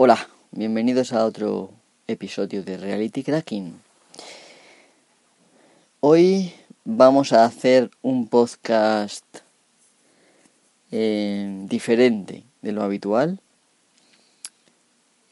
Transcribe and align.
Hola, 0.00 0.28
bienvenidos 0.52 1.12
a 1.12 1.24
otro 1.24 1.72
episodio 2.06 2.62
de 2.62 2.76
Reality 2.76 3.24
Cracking. 3.24 3.80
Hoy 5.98 6.52
vamos 6.84 7.32
a 7.32 7.44
hacer 7.44 7.90
un 8.00 8.28
podcast 8.28 9.24
eh, 10.92 11.64
diferente 11.64 12.44
de 12.62 12.70
lo 12.70 12.84
habitual. 12.84 13.40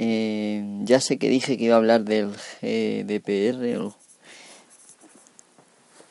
Eh, 0.01 0.81
ya 0.83 1.01
sé 1.01 1.17
que 1.17 1.29
dije 1.29 1.57
que 1.57 1.67
iba 1.67 1.77
a 1.77 1.79
hablar 1.79 2.03
del 2.03 2.33
GDPR, 2.61 3.93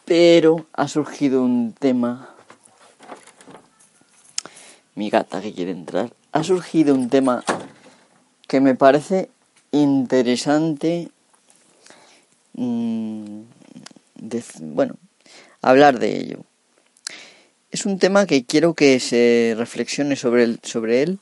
pero 0.06 0.66
ha 0.72 0.88
surgido 0.88 1.44
un 1.44 1.74
tema. 1.74 2.34
Mi 4.96 5.10
gata 5.10 5.42
que 5.42 5.52
quiere 5.52 5.72
entrar. 5.72 6.14
Ha 6.32 6.46
surgido 6.46 6.96
un 6.96 7.10
tema 7.10 7.44
que 8.56 8.62
me 8.62 8.74
parece 8.74 9.27
interesante. 9.73 11.09
Mm, 12.54 13.41
bueno, 14.62 14.95
hablar 15.62 16.00
de 16.00 16.18
ello. 16.18 16.40
Es 17.72 17.86
un 17.86 18.00
tema 18.00 18.26
que 18.26 18.45
quiero 18.45 18.73
que 18.73 19.02
se 19.02 19.55
reflexione 19.58 20.16
sobre, 20.16 20.55
sobre 20.64 21.02
él 21.02 21.20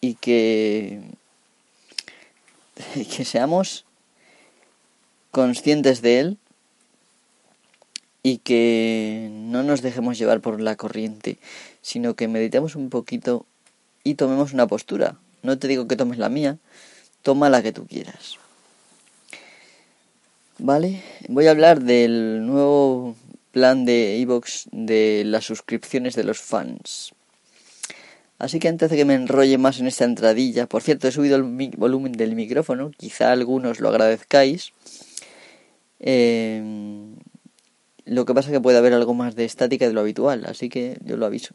y 0.00 0.14
que, 0.14 1.00
que 3.16 3.24
seamos 3.24 3.84
conscientes 5.30 6.02
de 6.02 6.18
él 6.18 6.38
y 8.24 8.38
que 8.38 9.28
no 9.30 9.62
nos 9.62 9.80
dejemos 9.80 10.18
llevar 10.18 10.40
por 10.40 10.60
la 10.60 10.74
corriente, 10.74 11.38
sino 11.82 12.14
que 12.14 12.26
meditemos 12.26 12.74
un 12.74 12.90
poquito 12.90 13.46
y 14.02 14.14
tomemos 14.16 14.52
una 14.52 14.66
postura. 14.66 15.18
No 15.44 15.58
te 15.58 15.68
digo 15.68 15.86
que 15.86 15.94
tomes 15.94 16.18
la 16.18 16.30
mía, 16.30 16.56
toma 17.22 17.50
la 17.50 17.62
que 17.62 17.70
tú 17.70 17.86
quieras. 17.86 18.38
¿Vale? 20.58 21.02
Voy 21.28 21.46
a 21.46 21.50
hablar 21.50 21.82
del 21.82 22.46
nuevo 22.46 23.14
plan 23.52 23.84
de 23.84 24.20
Evox 24.20 24.68
de 24.72 25.22
las 25.26 25.44
suscripciones 25.44 26.16
de 26.16 26.24
los 26.24 26.40
fans. 26.40 27.12
Así 28.38 28.58
que 28.58 28.68
antes 28.68 28.88
de 28.88 28.96
que 28.96 29.04
me 29.04 29.14
enrolle 29.14 29.58
más 29.58 29.80
en 29.80 29.86
esta 29.86 30.04
entradilla, 30.06 30.66
por 30.66 30.82
cierto, 30.82 31.08
he 31.08 31.12
subido 31.12 31.36
el 31.36 31.70
volumen 31.76 32.12
del 32.12 32.34
micrófono, 32.34 32.90
quizá 32.96 33.30
algunos 33.30 33.80
lo 33.80 33.90
agradezcáis. 33.90 34.72
Em, 36.00 37.16
lo 38.06 38.24
que 38.24 38.34
pasa 38.34 38.48
es 38.48 38.54
que 38.54 38.60
puede 38.62 38.78
haber 38.78 38.94
algo 38.94 39.12
más 39.12 39.36
de 39.36 39.44
estática 39.44 39.86
de 39.86 39.92
lo 39.92 40.00
habitual, 40.00 40.46
así 40.46 40.70
que 40.70 40.96
yo 41.04 41.18
lo 41.18 41.26
aviso. 41.26 41.54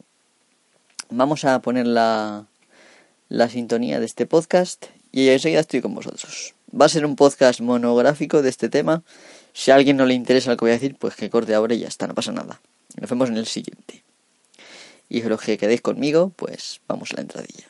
Vamos 1.10 1.44
a 1.44 1.60
poner 1.60 1.88
la, 1.88 2.46
la 3.30 3.48
sintonía 3.48 4.00
de 4.00 4.06
este 4.06 4.26
podcast 4.26 4.86
y 5.12 5.28
enseguida 5.28 5.60
estoy 5.60 5.80
con 5.80 5.94
vosotros. 5.94 6.54
Va 6.78 6.86
a 6.86 6.88
ser 6.88 7.06
un 7.06 7.16
podcast 7.16 7.60
monográfico 7.60 8.42
de 8.42 8.50
este 8.50 8.68
tema. 8.68 9.02
Si 9.52 9.70
a 9.70 9.76
alguien 9.76 9.96
no 9.96 10.04
le 10.04 10.14
interesa 10.14 10.50
lo 10.50 10.56
que 10.56 10.64
voy 10.64 10.70
a 10.72 10.74
decir, 10.74 10.96
pues 10.98 11.14
que 11.14 11.30
corte 11.30 11.54
ahora 11.54 11.74
y 11.74 11.78
ya 11.78 11.88
está, 11.88 12.08
no 12.08 12.14
pasa 12.14 12.32
nada. 12.32 12.60
Nos 13.00 13.08
vemos 13.08 13.28
en 13.30 13.36
el 13.36 13.46
siguiente. 13.46 14.02
Y 15.08 15.22
los 15.22 15.40
que 15.40 15.58
quedéis 15.58 15.80
conmigo, 15.80 16.32
pues 16.34 16.80
vamos 16.88 17.12
a 17.12 17.16
la 17.16 17.22
entradilla. 17.22 17.68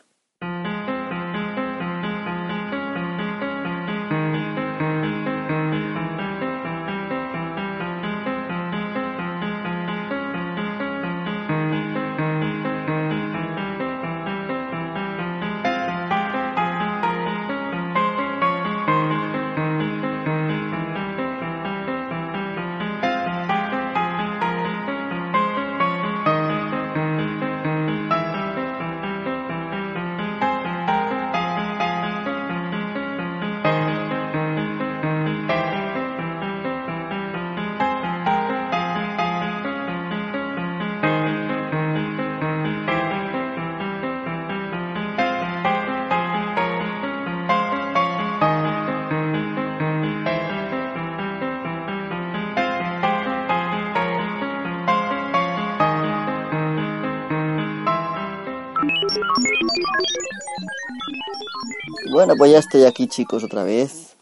Pues 62.40 62.52
ya 62.52 62.58
estoy 62.58 62.84
aquí 62.84 63.06
chicos 63.06 63.44
otra 63.44 63.64
vez. 63.64 64.16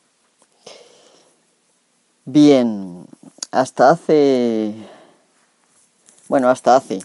Bien, 2.24 3.06
hasta 3.52 3.90
hace... 3.90 4.74
Bueno, 6.26 6.48
hasta 6.48 6.74
hace... 6.74 6.98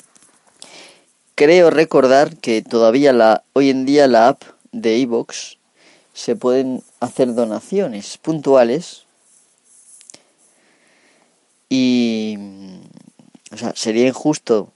Creo 1.35 1.69
recordar 1.69 2.35
que 2.38 2.63
todavía 2.63 3.13
la 3.13 3.44
hoy 3.53 3.69
en 3.69 3.85
día 3.85 4.07
la 4.07 4.29
app 4.29 4.41
de 4.72 4.97
iVoox 4.97 5.57
se 6.13 6.35
pueden 6.35 6.81
hacer 7.00 7.35
donaciones 7.35 8.18
puntuales. 8.18 9.06
Y 11.69 12.40
o 13.51 13.57
sea, 13.57 13.74
sería 13.75 14.07
injusto 14.07 14.72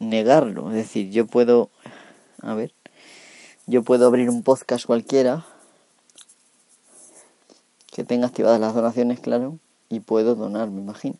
negarlo, 0.00 0.70
es 0.70 0.74
decir, 0.74 1.10
yo 1.10 1.26
puedo 1.26 1.70
a 2.42 2.54
ver 2.54 2.72
yo 3.66 3.82
puedo 3.82 4.06
abrir 4.06 4.28
un 4.28 4.42
podcast 4.42 4.84
cualquiera 4.86 5.46
que 7.90 8.04
tenga 8.04 8.26
activadas 8.26 8.60
las 8.60 8.74
donaciones, 8.74 9.20
claro, 9.20 9.58
y 9.88 10.00
puedo 10.00 10.34
donar, 10.34 10.68
me 10.68 10.80
imagino. 10.80 11.16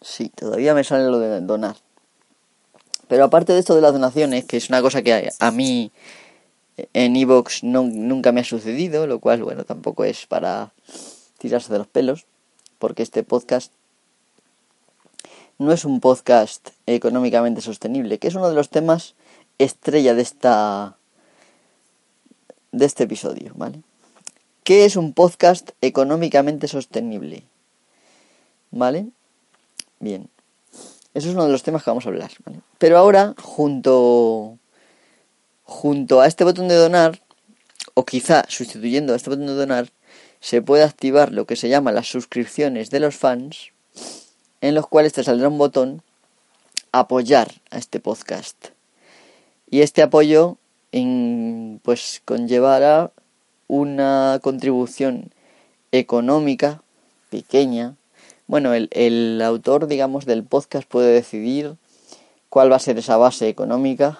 Sí, 0.00 0.30
todavía 0.34 0.74
me 0.74 0.82
sale 0.82 1.04
lo 1.04 1.20
de 1.20 1.40
donar. 1.40 1.76
Pero 3.06 3.24
aparte 3.24 3.52
de 3.52 3.60
esto 3.60 3.74
de 3.74 3.80
las 3.80 3.92
donaciones, 3.92 4.44
que 4.44 4.56
es 4.56 4.68
una 4.68 4.82
cosa 4.82 5.02
que 5.02 5.30
a, 5.38 5.50
mí 5.52 5.92
en 6.92 7.14
Evox 7.14 7.62
no, 7.62 7.82
nunca 7.84 8.32
me 8.32 8.40
ha 8.40 8.44
sucedido, 8.44 9.06
lo 9.06 9.20
cual, 9.20 9.44
bueno, 9.44 9.64
tampoco 9.64 10.04
es 10.04 10.26
para 10.26 10.72
tirarse 11.38 11.72
de 11.72 11.78
los 11.78 11.86
pelos, 11.86 12.26
porque 12.78 13.02
este 13.02 13.22
podcast 13.22 13.72
no 15.58 15.72
es 15.72 15.84
un 15.84 16.00
podcast 16.00 16.70
económicamente 16.86 17.60
sostenible, 17.60 18.18
que 18.18 18.28
es 18.28 18.34
uno 18.34 18.48
de 18.48 18.56
los 18.56 18.70
temas 18.70 19.14
estrella 19.58 20.14
de 20.14 20.22
esta 20.22 20.96
de 22.72 22.86
este 22.86 23.04
episodio, 23.04 23.52
¿vale? 23.54 23.82
¿Qué 24.64 24.84
es 24.84 24.96
un 24.96 25.12
podcast 25.12 25.70
económicamente 25.80 26.68
sostenible? 26.68 27.44
¿Vale? 28.70 29.08
Bien. 30.00 30.30
Eso 31.14 31.28
es 31.28 31.34
uno 31.34 31.44
de 31.44 31.52
los 31.52 31.62
temas 31.62 31.82
que 31.82 31.90
vamos 31.90 32.06
a 32.06 32.08
hablar, 32.08 32.30
¿vale? 32.46 32.60
Pero 32.78 32.96
ahora, 32.96 33.34
junto 33.38 34.58
junto 35.64 36.20
a 36.20 36.26
este 36.26 36.44
botón 36.44 36.68
de 36.68 36.74
donar 36.74 37.20
o 37.94 38.04
quizá 38.04 38.44
sustituyendo 38.48 39.12
a 39.12 39.16
este 39.16 39.30
botón 39.30 39.46
de 39.46 39.54
donar, 39.54 39.90
se 40.40 40.62
puede 40.62 40.82
activar 40.82 41.32
lo 41.32 41.46
que 41.46 41.56
se 41.56 41.68
llama 41.68 41.92
las 41.92 42.08
suscripciones 42.08 42.90
de 42.90 43.00
los 43.00 43.16
fans, 43.16 43.72
en 44.60 44.74
los 44.74 44.86
cuales 44.86 45.12
te 45.12 45.24
saldrá 45.24 45.48
un 45.48 45.58
botón 45.58 46.02
apoyar 46.90 47.52
a 47.70 47.78
este 47.78 48.00
podcast. 48.00 48.68
Y 49.72 49.80
este 49.80 50.02
apoyo 50.02 50.58
pues 51.82 52.20
conllevará 52.26 53.10
una 53.68 54.38
contribución 54.42 55.32
económica 55.92 56.82
pequeña. 57.30 57.96
Bueno, 58.46 58.74
el, 58.74 58.90
el 58.90 59.40
autor, 59.40 59.86
digamos, 59.86 60.26
del 60.26 60.44
podcast 60.44 60.86
puede 60.86 61.14
decidir 61.14 61.76
cuál 62.50 62.70
va 62.70 62.76
a 62.76 62.80
ser 62.80 62.98
esa 62.98 63.16
base 63.16 63.48
económica, 63.48 64.18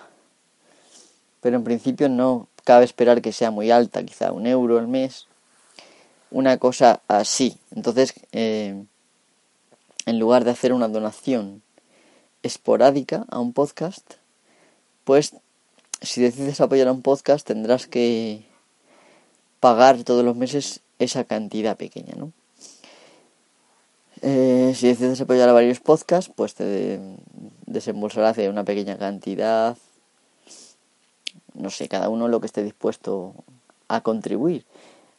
pero 1.42 1.56
en 1.56 1.64
principio 1.64 2.08
no 2.08 2.48
cabe 2.64 2.86
esperar 2.86 3.20
que 3.20 3.32
sea 3.32 3.50
muy 3.50 3.70
alta, 3.70 4.02
quizá 4.04 4.32
un 4.32 4.46
euro 4.46 4.78
al 4.78 4.88
mes, 4.88 5.26
una 6.30 6.56
cosa 6.56 7.02
así. 7.08 7.58
Entonces, 7.76 8.14
eh, 8.32 8.82
en 10.06 10.18
lugar 10.18 10.44
de 10.44 10.52
hacer 10.52 10.72
una 10.72 10.88
donación 10.88 11.60
esporádica 12.42 13.26
a 13.28 13.38
un 13.38 13.52
podcast, 13.52 14.14
pues 15.04 15.34
si 16.02 16.22
decides 16.22 16.60
apoyar 16.60 16.88
a 16.88 16.92
un 16.92 17.02
podcast 17.02 17.46
tendrás 17.46 17.86
que 17.86 18.46
pagar 19.60 20.02
todos 20.04 20.24
los 20.24 20.36
meses 20.36 20.80
esa 20.98 21.24
cantidad 21.24 21.76
pequeña, 21.76 22.14
¿no? 22.16 22.32
Eh, 24.20 24.72
si 24.76 24.86
decides 24.86 25.20
apoyar 25.20 25.48
a 25.48 25.52
varios 25.52 25.80
podcasts, 25.80 26.30
pues 26.34 26.54
te 26.54 27.00
desembolsarás 27.66 28.36
de 28.36 28.48
una 28.48 28.64
pequeña 28.64 28.96
cantidad 28.98 29.76
no 31.54 31.70
sé, 31.70 31.88
cada 31.88 32.08
uno 32.08 32.28
lo 32.28 32.40
que 32.40 32.46
esté 32.46 32.62
dispuesto 32.62 33.34
a 33.88 34.00
contribuir. 34.00 34.64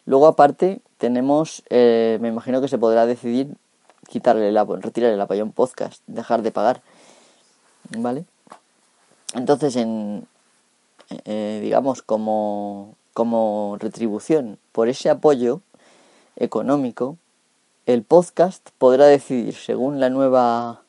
Luego 0.06 0.28
aparte 0.28 0.82
tenemos, 0.98 1.64
eh, 1.70 2.18
me 2.22 2.30
imagino 2.30 2.62
que 2.62 2.68
se 2.68 2.78
podrá 2.78 3.06
decidir 3.06 3.56
quitarle 4.10 4.50
el 4.50 4.82
retirar 4.82 5.14
el 5.14 5.22
apoyo 5.22 5.42
a 5.42 5.46
un 5.46 5.52
podcast, 5.52 6.02
dejar 6.08 6.42
de 6.42 6.52
pagar, 6.52 6.82
¿vale? 7.98 8.26
Entonces, 9.34 9.76
en, 9.76 10.28
eh, 11.10 11.60
digamos, 11.62 12.02
como, 12.02 12.96
como 13.14 13.78
retribución 13.80 14.58
por 14.72 14.88
ese 14.88 15.10
apoyo 15.10 15.62
económico, 16.36 17.18
el 17.86 18.04
podcast 18.04 18.70
podrá 18.78 19.06
decidir, 19.06 19.56
según 19.56 20.00
la 20.00 20.10
nueva 20.10 20.82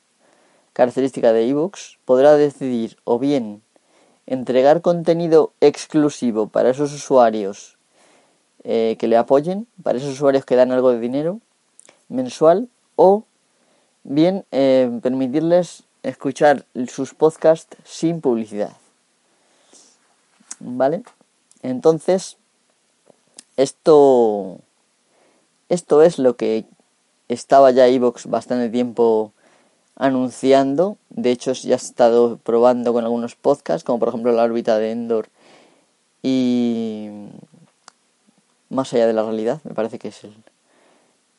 característica 0.73 1.33
de 1.33 1.47
ebooks, 1.49 1.97
podrá 2.05 2.35
decidir 2.35 2.97
o 3.03 3.19
bien 3.19 3.61
entregar 4.27 4.81
contenido 4.81 5.51
exclusivo 5.61 6.47
para 6.47 6.69
esos 6.69 6.93
usuarios 6.93 7.77
eh, 8.63 8.95
que 8.99 9.07
le 9.07 9.17
apoyen, 9.17 9.67
para 9.83 9.97
esos 9.97 10.13
usuarios 10.13 10.45
que 10.45 10.55
dan 10.55 10.71
algo 10.71 10.91
de 10.91 10.99
dinero 10.99 11.39
mensual, 12.09 12.69
o 12.95 13.23
bien 14.03 14.45
eh, 14.51 14.89
permitirles 15.01 15.83
escuchar 16.03 16.65
sus 16.87 17.13
podcasts 17.13 17.77
sin 17.83 18.21
publicidad. 18.21 18.75
¿Vale? 20.67 21.03
Entonces, 21.61 22.37
esto, 23.55 24.57
esto 25.69 26.01
es 26.01 26.17
lo 26.17 26.35
que 26.35 26.65
estaba 27.29 27.69
ya 27.69 27.87
Evox 27.87 28.25
bastante 28.25 28.69
tiempo 28.69 29.31
anunciando. 29.95 30.97
De 31.09 31.29
hecho, 31.29 31.53
ya 31.53 31.75
he 31.75 31.77
estado 31.77 32.37
probando 32.37 32.93
con 32.93 33.03
algunos 33.03 33.35
podcasts, 33.35 33.83
como 33.83 33.99
por 33.99 34.09
ejemplo 34.09 34.31
la 34.31 34.43
órbita 34.43 34.79
de 34.79 34.91
Endor 34.91 35.29
y 36.23 37.09
más 38.69 38.91
allá 38.93 39.05
de 39.05 39.13
la 39.13 39.21
realidad, 39.21 39.61
me 39.63 39.75
parece 39.75 39.99
que 39.99 40.07
es 40.07 40.23
el. 40.23 40.33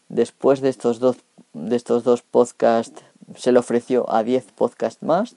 Después 0.08 0.60
de 0.60 0.68
estos 0.68 1.00
dos, 1.00 1.16
de 1.52 1.74
estos 1.74 2.04
dos 2.04 2.22
podcasts, 2.22 3.02
se 3.36 3.50
le 3.50 3.58
ofreció 3.58 4.08
a 4.08 4.22
10 4.22 4.52
podcasts 4.52 5.02
más 5.02 5.34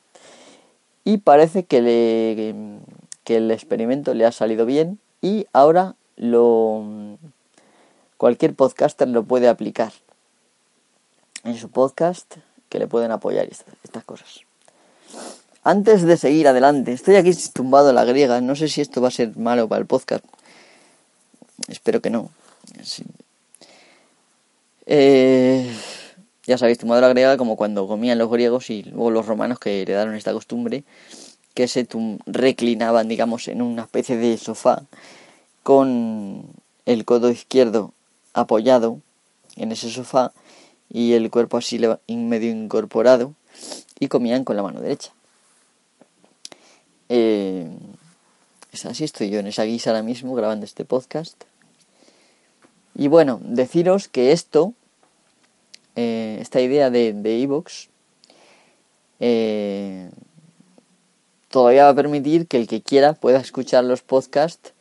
y 1.03 1.17
parece 1.17 1.63
que, 1.65 1.81
le, 1.81 2.53
que 3.29 3.37
el 3.37 3.51
experimento 3.51 4.15
le 4.15 4.25
ha 4.25 4.31
salido 4.31 4.65
bien 4.65 4.97
y 5.21 5.45
ahora 5.53 5.93
lo 6.15 6.83
cualquier 8.17 8.55
podcaster 8.55 9.07
lo 9.07 9.23
puede 9.23 9.47
aplicar 9.47 9.93
en 11.43 11.55
su 11.55 11.69
podcast 11.69 12.37
que 12.69 12.79
le 12.79 12.87
pueden 12.87 13.11
apoyar 13.11 13.47
estas, 13.47 14.03
cosas. 14.03 14.39
Antes 15.63 16.01
de 16.01 16.17
seguir 16.17 16.47
adelante, 16.47 16.91
estoy 16.91 17.17
aquí 17.17 17.31
tumbado 17.53 17.89
en 17.89 17.95
la 17.97 18.03
griega, 18.03 18.41
no 18.41 18.55
sé 18.55 18.67
si 18.67 18.81
esto 18.81 18.99
va 18.99 19.09
a 19.09 19.11
ser 19.11 19.37
malo 19.37 19.67
para 19.67 19.81
el 19.81 19.85
podcast. 19.85 20.25
Espero 21.67 22.01
que 22.01 22.09
no. 22.09 22.31
Eh, 24.87 25.71
ya 26.47 26.57
sabéis, 26.57 26.79
tumbado 26.79 26.97
en 26.97 27.03
la 27.03 27.09
griega 27.09 27.37
como 27.37 27.57
cuando 27.57 27.87
comían 27.87 28.17
los 28.17 28.31
griegos 28.31 28.71
y 28.71 28.81
luego 28.81 29.11
los 29.11 29.27
romanos 29.27 29.59
que 29.59 29.83
heredaron 29.83 30.15
esta 30.15 30.33
costumbre, 30.33 30.83
que 31.53 31.67
se 31.67 31.87
reclinaban, 32.25 33.07
digamos, 33.07 33.47
en 33.47 33.61
una 33.61 33.83
especie 33.83 34.17
de 34.17 34.37
sofá 34.37 34.83
con 35.63 36.45
el 36.85 37.05
codo 37.05 37.29
izquierdo 37.29 37.93
apoyado 38.33 38.99
en 39.55 39.71
ese 39.71 39.89
sofá 39.89 40.31
y 40.89 41.13
el 41.13 41.29
cuerpo 41.29 41.57
así 41.57 41.79
medio 42.07 42.51
incorporado 42.51 43.33
y 43.99 44.07
comían 44.07 44.43
con 44.43 44.55
la 44.55 44.63
mano 44.63 44.81
derecha. 44.81 45.11
Eh, 47.09 47.69
así, 48.85 49.03
estoy 49.03 49.29
yo 49.29 49.39
en 49.39 49.47
esa 49.47 49.63
guisa 49.63 49.89
ahora 49.89 50.03
mismo 50.03 50.35
grabando 50.35 50.65
este 50.65 50.85
podcast. 50.85 51.43
Y 52.95 53.07
bueno, 53.07 53.39
deciros 53.43 54.07
que 54.07 54.31
esto, 54.31 54.73
eh, 55.95 56.37
esta 56.41 56.61
idea 56.61 56.89
de 56.89 57.41
Evox, 57.41 57.89
eh, 59.19 60.09
todavía 61.49 61.85
va 61.85 61.89
a 61.89 61.95
permitir 61.95 62.47
que 62.47 62.57
el 62.57 62.67
que 62.67 62.81
quiera 62.81 63.13
pueda 63.13 63.39
escuchar 63.39 63.83
los 63.83 64.01
podcasts 64.01 64.73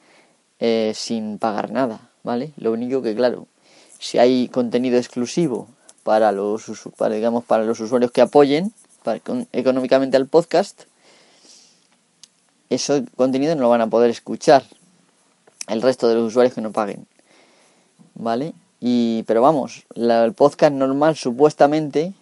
sin 0.94 1.38
pagar 1.38 1.70
nada, 1.70 2.00
¿vale? 2.25 2.53
Lo 2.56 2.73
único 2.73 3.00
que, 3.00 3.15
claro, 3.15 3.47
si 3.99 4.19
hay 4.19 4.49
contenido 4.49 4.99
exclusivo 4.99 5.69
para 6.03 6.32
los, 6.32 6.65
digamos, 7.11 7.44
para 7.44 7.65
los 7.65 7.79
usuarios 7.81 8.11
que 8.11 8.20
apoyen 8.20 8.73
económicamente 9.53 10.17
al 10.17 10.26
podcast, 10.26 10.82
ese 12.70 13.05
contenido 13.17 13.55
no 13.55 13.62
lo 13.62 13.69
van 13.70 13.81
a 13.81 13.87
poder 13.87 14.11
escuchar 14.11 14.65
el 15.69 15.81
resto 15.81 16.09
de 16.09 16.17
los 16.17 16.29
usuarios 16.29 16.55
que 16.55 16.61
no 16.61 16.73
paguen. 16.73 17.06
¿Vale? 18.15 18.53
Y, 18.81 19.23
pero 19.25 19.43
vamos, 19.43 19.85
el 19.94 20.32
podcast 20.35 20.73
normal 20.73 21.17
supuestamente 21.17 22.12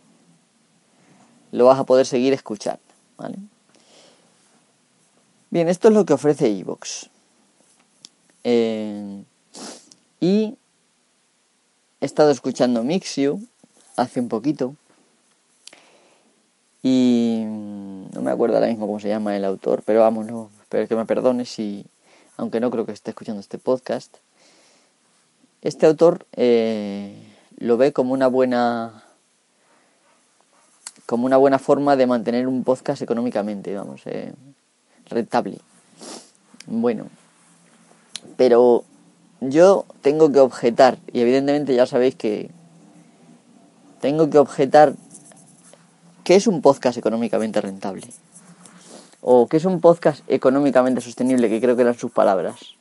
lo 1.53 1.67
vas 1.67 1.79
a 1.79 1.85
poder 1.85 2.07
seguir 2.07 2.33
escuchando. 2.33 2.81
¿Vale? 3.17 3.37
Bien, 5.51 5.69
esto 5.69 5.89
es 5.89 5.95
lo 5.95 6.05
que 6.05 6.13
ofrece 6.13 6.49
Evox. 6.49 7.09
Eh, 8.43 9.23
y 10.21 10.57
he 12.01 12.05
estado 12.05 12.31
escuchando 12.31 12.83
Mixio 12.83 13.41
hace 13.97 14.21
un 14.21 14.29
poquito. 14.29 14.75
Y 16.83 17.43
no 17.47 18.23
me 18.23 18.31
acuerdo 18.31 18.57
ahora 18.57 18.69
mismo 18.69 18.87
cómo 18.87 19.01
se 19.01 19.09
llama 19.09 19.37
el 19.37 19.45
autor, 19.45 19.83
pero 19.85 20.01
vamos, 20.01 20.27
no, 20.27 20.51
espero 20.63 20.87
que 20.87 20.97
me 20.97 21.05
perdone 21.05 21.45
si, 21.45 21.87
aunque 22.37 22.61
no 22.61 22.71
creo 22.71 22.87
que 22.87 22.93
esté 22.93 23.11
escuchando 23.11 23.41
este 23.41 23.59
podcast. 23.59 24.17
Este 25.63 25.87
autor 25.87 26.27
eh, 26.33 27.15
lo 27.57 27.77
ve 27.77 27.93
como 27.93 28.13
una 28.13 28.27
buena 28.29 29.03
como 31.07 31.25
una 31.25 31.37
buena 31.37 31.61
forma 31.61 31.95
de 31.95 32.07
mantener 32.07 32.49
un 32.49 32.65
podcast 32.65 33.01
económicamente, 33.01 33.75
vamos, 33.77 34.03
eh, 34.07 34.33
rentable. 35.09 35.59
Bueno, 36.67 37.09
pero 38.37 38.85
yo 39.41 39.87
tengo 40.03 40.33
que 40.33 40.41
objetar, 40.41 40.99
y 41.13 41.21
evidentemente 41.21 41.75
ya 41.75 41.87
sabéis 41.87 42.15
que 42.17 42.51
tengo 44.01 44.31
que 44.31 44.39
objetar 44.39 44.95
qué 46.25 46.35
es 46.37 46.47
un 46.47 46.63
podcast 46.63 46.99
económicamente 46.99 47.61
rentable. 47.61 48.09
O 49.21 49.49
qué 49.49 49.57
es 49.57 49.65
un 49.65 49.81
podcast 49.81 50.23
económicamente 50.29 51.01
sostenible, 51.01 51.49
que 51.49 51.61
creo 51.61 51.77
que 51.77 51.83
eran 51.83 51.99
sus 51.99 52.11
palabras. 52.11 52.75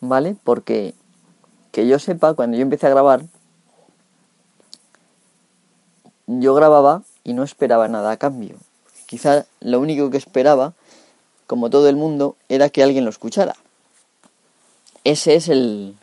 ¿Vale? 0.00 0.36
Porque 0.42 0.94
que 1.72 1.86
yo 1.86 1.98
sepa, 1.98 2.34
cuando 2.34 2.56
yo 2.56 2.62
empecé 2.62 2.86
a 2.86 2.90
grabar, 2.90 3.22
yo 6.26 6.54
grababa 6.54 7.02
y 7.24 7.32
no 7.32 7.42
esperaba 7.42 7.88
nada 7.88 8.12
a 8.12 8.16
cambio. 8.16 8.56
Quizá 9.06 9.46
lo 9.60 9.80
único 9.80 10.10
que 10.10 10.16
esperaba, 10.16 10.74
como 11.46 11.70
todo 11.70 11.88
el 11.88 11.96
mundo, 11.96 12.36
era 12.48 12.70
que 12.70 12.82
alguien 12.82 13.04
lo 13.04 13.10
escuchara. 13.10 13.54
Ese 15.04 15.34
es 15.34 15.48
el, 15.48 15.96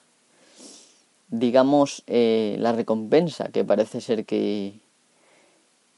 digamos, 1.29 2.03
eh, 2.07 2.55
la 2.59 2.73
recompensa 2.73 3.49
que 3.49 3.63
parece 3.63 4.01
ser 4.01 4.25
que, 4.25 4.73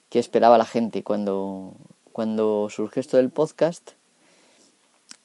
que 0.10 0.20
esperaba 0.20 0.58
la 0.58 0.66
gente 0.66 1.04
cuando, 1.04 1.74
cuando 2.14 2.70
surgió 2.70 3.02
esto 3.02 3.18
del 3.18 3.30
podcast. 3.30 3.92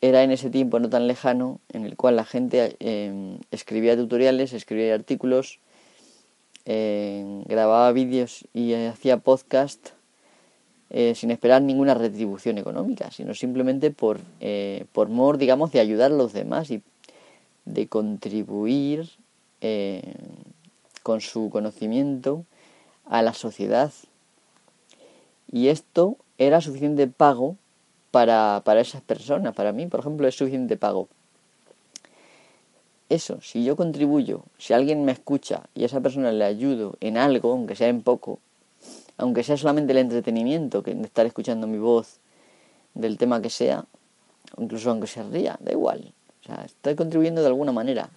Era 0.01 0.23
en 0.23 0.31
ese 0.31 0.51
tiempo 0.51 0.79
no 0.79 0.89
tan 0.89 1.07
lejano 1.07 1.61
en 1.73 1.85
el 1.85 1.97
cual 1.97 2.17
la 2.17 2.25
gente 2.25 2.77
em, 2.81 3.39
escribía 3.51 3.97
tutoriales, 3.97 4.53
escribía 4.53 4.95
artículos, 4.95 5.59
em, 6.65 7.43
grababa 7.45 7.91
vídeos 7.93 8.47
y 8.55 8.75
hacía 8.75 9.19
podcast 9.19 9.91
eh, 10.90 11.14
sin 11.14 11.30
esperar 11.30 11.61
ninguna 11.61 11.95
retribución 11.95 12.57
económica, 12.57 13.11
sino 13.11 13.35
simplemente 13.35 13.90
por, 13.90 14.21
eh, 14.40 14.87
por 14.92 15.09
mor, 15.09 15.37
digamos, 15.37 15.71
de 15.71 15.80
ayudar 15.80 16.12
a 16.12 16.16
los 16.16 16.33
demás 16.33 16.71
y 16.71 16.83
de 17.66 17.88
contribuir 17.88 19.11
eh, 19.61 20.14
con 21.02 21.21
su 21.21 21.50
conocimiento 21.50 22.45
a 23.04 23.21
la 23.23 23.35
sociedad. 23.35 23.92
Y 25.52 25.68
esto 25.68 26.16
era 26.38 26.61
suficiente 26.61 27.07
pago 27.07 27.57
para, 28.11 28.62
para 28.64 28.80
esas 28.80 29.02
personas. 29.02 29.54
Para 29.54 29.73
mí, 29.73 29.87
por 29.87 30.00
ejemplo, 30.00 30.26
es 30.26 30.37
suficiente 30.37 30.76
pago. 30.76 31.09
Eso, 33.11 33.40
si 33.40 33.64
yo 33.64 33.76
contribuyo, 33.76 34.42
si 34.59 34.75
alguien 34.75 35.04
me 35.04 35.12
escucha 35.12 35.62
y 35.75 35.83
a 35.83 35.87
esa 35.87 36.00
persona 36.00 36.30
le 36.30 36.45
ayudo 36.45 36.97
en 37.00 37.16
algo, 37.16 37.52
aunque 37.52 37.75
sea 37.75 37.88
en 37.88 38.02
poco, 38.02 38.38
aunque 39.19 39.43
sea 39.43 39.57
solamente 39.57 39.93
el 39.93 39.99
entretenimiento, 39.99 40.83
que 40.83 40.93
estar 40.93 41.27
escuchando 41.27 41.67
mi 41.67 41.79
voz 41.79 42.19
del 42.95 43.19
tema 43.19 43.43
que 43.43 43.51
sea, 43.51 43.85
incluso 44.57 44.91
aunque 44.91 45.09
se 45.09 45.23
ría, 45.25 45.59
da 45.61 45.73
igual. 45.73 46.13
O 46.43 46.47
sea, 46.47 46.65
estoy 46.65 46.95
contribuyendo 46.95 47.41
de 47.43 47.49
alguna 47.49 47.73
manera. 47.73 48.09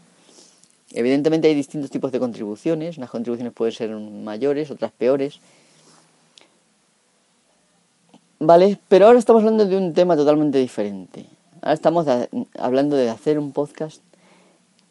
Evidentemente 0.91 1.47
hay 1.47 1.55
distintos 1.55 1.89
tipos 1.89 2.11
de 2.11 2.19
contribuciones, 2.19 2.97
unas 2.97 3.09
contribuciones 3.09 3.53
pueden 3.53 3.73
ser 3.73 3.89
mayores, 3.89 4.69
otras 4.69 4.91
peores. 4.91 5.39
Vale, 8.39 8.77
pero 8.87 9.07
ahora 9.07 9.19
estamos 9.19 9.41
hablando 9.41 9.65
de 9.65 9.77
un 9.77 9.93
tema 9.93 10.15
totalmente 10.15 10.59
diferente. 10.59 11.25
Ahora 11.61 11.73
estamos 11.73 12.07
hablando 12.59 12.95
de 12.95 13.09
hacer 13.09 13.39
un 13.39 13.51
podcast 13.53 14.01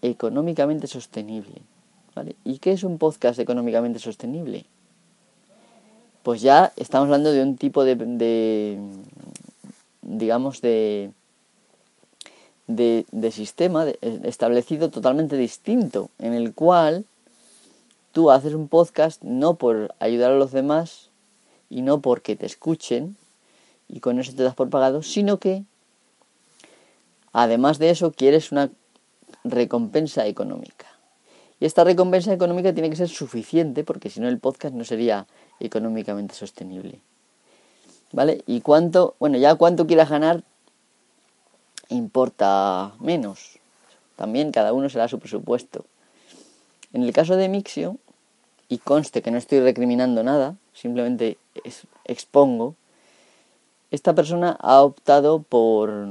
económicamente 0.02 0.86
sostenible. 0.86 1.62
¿vale? 2.14 2.34
¿Y 2.44 2.58
qué 2.58 2.72
es 2.72 2.82
un 2.82 2.98
podcast 2.98 3.38
económicamente 3.38 3.98
sostenible? 3.98 4.64
Pues 6.22 6.42
ya 6.42 6.72
estamos 6.76 7.06
hablando 7.06 7.32
de 7.32 7.42
un 7.42 7.56
tipo 7.56 7.84
de, 7.84 8.78
digamos, 10.02 10.60
de, 10.60 11.12
de 12.66 13.30
sistema 13.32 13.86
establecido 13.88 14.90
totalmente 14.90 15.36
distinto, 15.36 16.10
en 16.18 16.34
el 16.34 16.52
cual 16.54 17.06
tú 18.12 18.30
haces 18.30 18.54
un 18.54 18.68
podcast 18.68 19.22
no 19.22 19.54
por 19.54 19.94
ayudar 19.98 20.32
a 20.32 20.36
los 20.36 20.52
demás 20.52 21.10
y 21.68 21.82
no 21.82 22.00
porque 22.00 22.36
te 22.36 22.46
escuchen 22.46 23.16
y 23.88 24.00
con 24.00 24.18
eso 24.18 24.34
te 24.34 24.42
das 24.42 24.54
por 24.54 24.70
pagado, 24.70 25.02
sino 25.02 25.38
que 25.38 25.64
además 27.32 27.78
de 27.78 27.90
eso 27.90 28.12
quieres 28.12 28.52
una 28.52 28.70
recompensa 29.44 30.26
económica. 30.26 30.86
Y 31.60 31.66
esta 31.66 31.84
recompensa 31.84 32.32
económica 32.32 32.72
tiene 32.72 32.88
que 32.88 32.96
ser 32.96 33.08
suficiente 33.08 33.84
porque 33.84 34.08
si 34.08 34.18
no 34.18 34.28
el 34.28 34.38
podcast 34.38 34.74
no 34.74 34.84
sería 34.84 35.26
económicamente 35.60 36.34
sostenible. 36.34 37.00
¿Vale? 38.12 38.42
Y 38.46 38.62
cuánto, 38.62 39.14
bueno, 39.20 39.38
ya 39.38 39.54
cuánto 39.54 39.86
quieras 39.86 40.08
ganar 40.08 40.42
importa 41.90 42.94
menos. 42.98 43.58
También 44.16 44.52
cada 44.52 44.72
uno 44.72 44.88
será 44.88 45.06
su 45.06 45.18
presupuesto. 45.18 45.84
En 46.92 47.02
el 47.02 47.12
caso 47.12 47.36
de 47.36 47.48
Mixio, 47.48 47.98
y 48.68 48.78
conste 48.78 49.20
que 49.20 49.30
no 49.30 49.38
estoy 49.38 49.60
recriminando 49.60 50.22
nada, 50.22 50.56
simplemente 50.72 51.36
expongo, 52.04 52.74
esta 53.90 54.14
persona 54.14 54.56
ha 54.60 54.80
optado 54.82 55.42
por 55.42 56.06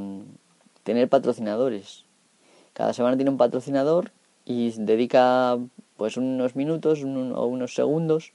tener 0.84 1.10
patrocinadores. 1.10 2.04
Cada 2.74 2.94
semana 2.94 3.16
tiene 3.16 3.32
un 3.32 3.38
patrocinador 3.38 4.12
y 4.50 4.72
dedica 4.72 5.60
pues 5.96 6.18
unos 6.18 6.56
minutos 6.56 7.04
o 7.04 7.46
unos 7.46 7.76
segundos, 7.76 8.34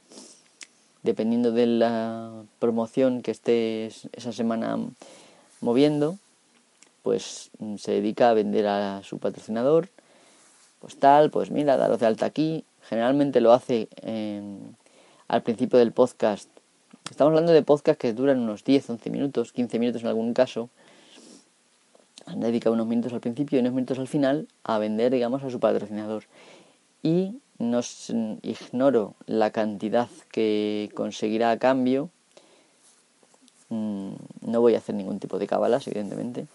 dependiendo 1.03 1.51
de 1.51 1.67
la 1.67 2.45
promoción 2.61 3.21
que 3.21 3.33
esté 3.33 3.87
esa 3.87 4.31
semana 4.31 4.79
moviendo, 5.61 6.17
pues 7.03 7.51
se 7.79 7.91
dedica 7.91 8.31
a 8.31 8.35
vender 8.35 8.69
a 8.69 9.03
su 9.03 9.19
patrocinador, 9.19 9.89
pues 10.79 10.97
tal, 11.01 11.31
pues 11.31 11.51
mira, 11.51 11.77
daros 11.77 11.99
de 11.99 12.07
alta 12.07 12.27
aquí. 12.27 12.65
Generalmente 12.89 13.41
lo 13.41 13.53
hace 13.53 13.89
al 15.27 15.43
principio 15.43 15.81
del 15.81 15.91
podcast. 15.91 16.49
Estamos 17.11 17.33
hablando 17.33 17.53
de 17.53 17.63
podcasts 17.63 18.01
que 18.01 18.13
duran 18.13 18.39
unos 18.39 18.63
10, 18.63 18.89
11 18.89 19.11
minutos, 19.11 19.53
15 19.53 19.81
minutos 19.81 20.03
en 20.03 20.09
algún 20.09 20.33
caso. 20.33 20.71
Dedica 22.37 22.71
unos 22.71 22.87
minutos 22.87 23.13
al 23.13 23.21
principio 23.21 23.59
y 23.59 23.61
unos 23.61 23.73
minutos 23.73 23.99
al 23.99 24.09
final 24.09 24.49
a 24.63 24.79
vender, 24.79 25.13
digamos, 25.13 25.43
a 25.43 25.51
su 25.51 25.61
patrocinador. 25.61 26.25
Y 27.03 27.35
no 27.59 27.81
ignoro 28.43 29.15
la 29.27 29.51
cantidad 29.51 30.09
que 30.33 30.91
conseguirá 30.95 31.51
a 31.51 31.59
cambio. 31.59 32.11
Mm, 33.69 34.15
no 34.43 34.61
voy 34.61 34.75
a 34.75 34.79
hacer 34.79 34.95
ningún 34.95 35.21
tipo 35.21 35.39
de 35.39 35.47
cabalas, 35.47 35.87
evidentemente. 35.87 36.47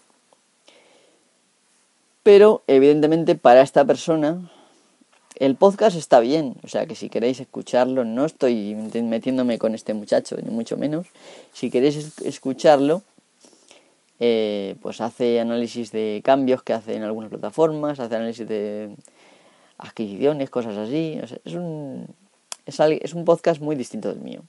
Pero 2.22 2.62
evidentemente 2.66 3.34
para 3.34 3.62
esta 3.62 3.84
persona 3.84 4.50
el 5.36 5.56
podcast 5.56 5.96
está 5.96 6.20
bien, 6.20 6.56
o 6.62 6.68
sea 6.68 6.84
que 6.84 6.94
si 6.94 7.08
queréis 7.08 7.40
escucharlo, 7.40 8.04
no 8.04 8.26
estoy 8.26 8.74
metiéndome 8.74 9.58
con 9.58 9.74
este 9.74 9.94
muchacho, 9.94 10.36
ni 10.36 10.50
mucho 10.50 10.76
menos. 10.76 11.06
Si 11.54 11.70
queréis 11.70 12.20
escucharlo, 12.20 13.02
eh, 14.20 14.76
pues 14.82 15.00
hace 15.00 15.40
análisis 15.40 15.92
de 15.92 16.20
cambios 16.22 16.62
que 16.62 16.74
hace 16.74 16.94
en 16.94 17.02
algunas 17.02 17.30
plataformas, 17.30 17.98
hace 17.98 18.14
análisis 18.14 18.46
de 18.46 18.94
adquisiciones, 19.78 20.50
cosas 20.50 20.76
así. 20.76 21.18
es, 21.44 21.54
un, 21.54 22.06
es, 22.66 22.78
es 22.78 23.14
un 23.14 23.24
podcast 23.24 23.62
muy 23.62 23.76
distinto 23.76 24.10
del 24.10 24.20
mío. 24.20 24.42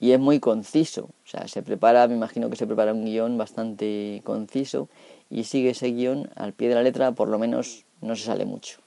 Y 0.00 0.12
es 0.12 0.20
muy 0.20 0.40
conciso, 0.40 1.04
o 1.04 1.26
sea, 1.26 1.48
se 1.48 1.62
prepara, 1.62 2.06
me 2.06 2.14
imagino 2.14 2.48
que 2.48 2.56
se 2.56 2.66
prepara 2.66 2.94
un 2.94 3.04
guion 3.04 3.36
bastante 3.36 4.22
conciso 4.24 4.88
y 5.28 5.44
sigue 5.44 5.70
ese 5.70 5.88
guion 5.88 6.30
al 6.36 6.52
pie 6.52 6.68
de 6.68 6.76
la 6.76 6.82
letra, 6.82 7.12
por 7.12 7.28
lo 7.28 7.38
menos 7.38 7.84
no 8.00 8.16
se 8.16 8.24
sale 8.24 8.44
mucho. 8.44 8.78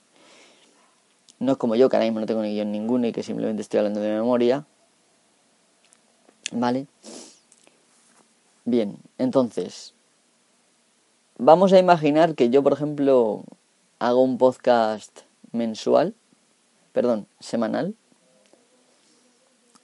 No 1.38 1.52
es 1.52 1.58
como 1.58 1.76
yo, 1.76 1.90
que 1.90 1.98
ahora 1.98 2.06
mismo 2.06 2.22
no 2.22 2.26
tengo 2.26 2.42
ni 2.42 2.54
guion 2.54 2.72
ninguno 2.72 3.08
y 3.08 3.12
que 3.12 3.24
simplemente 3.24 3.62
estoy 3.62 3.80
hablando 3.80 4.00
de 4.00 4.10
memoria. 4.10 4.66
¿Vale? 6.54 6.88
Bien, 8.72 9.00
entonces, 9.18 9.94
vamos 11.38 11.74
a 11.74 11.80
imaginar 11.80 12.36
que 12.36 12.50
yo, 12.50 12.64
por 12.64 12.72
ejemplo, 12.72 13.44
hago 14.00 14.24
un 14.24 14.38
podcast 14.38 15.24
mensual, 15.52 16.16
perdón, 16.94 17.28
semanal. 17.42 17.96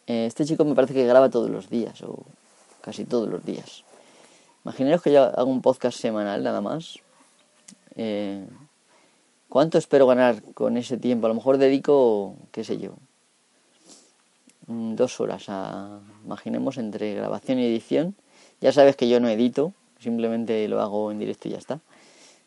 Eh, 0.06 0.26
este 0.26 0.46
chico 0.46 0.64
me 0.64 0.74
parece 0.74 0.94
que 0.94 1.06
graba 1.06 1.30
todos 1.30 1.50
los 1.50 1.70
días, 1.70 2.02
o 2.02 2.24
casi 2.80 3.04
todos 3.04 3.28
los 3.28 3.44
días. 3.44 3.84
Imaginaros 4.64 5.02
que 5.02 5.12
yo 5.12 5.24
hago 5.38 5.52
un 5.52 5.62
podcast 5.62 6.00
semanal 6.00 6.42
nada 6.42 6.62
más. 6.62 6.98
Eh, 7.98 8.48
¿Cuánto 9.50 9.78
espero 9.78 10.08
ganar 10.08 10.42
con 10.54 10.78
ese 10.78 10.96
tiempo? 10.96 11.28
A 11.28 11.30
lo 11.30 11.36
mejor 11.36 11.58
dedico, 11.58 12.38
qué 12.54 12.64
sé 12.64 12.78
yo, 12.78 12.94
mm, 14.68 14.96
dos 14.96 15.20
horas 15.20 15.44
a, 15.50 16.00
imaginemos, 16.24 16.78
entre 16.78 17.16
grabación 17.16 17.60
y 17.60 17.66
edición. 17.66 18.16
Ya 18.62 18.72
sabes 18.72 18.96
que 18.96 19.08
yo 19.08 19.20
no 19.20 19.30
edito, 19.30 19.74
simplemente 20.00 20.68
lo 20.68 20.82
hago 20.82 21.12
en 21.12 21.20
directo 21.20 21.48
y 21.48 21.52
ya 21.52 21.58
está. 21.58 21.80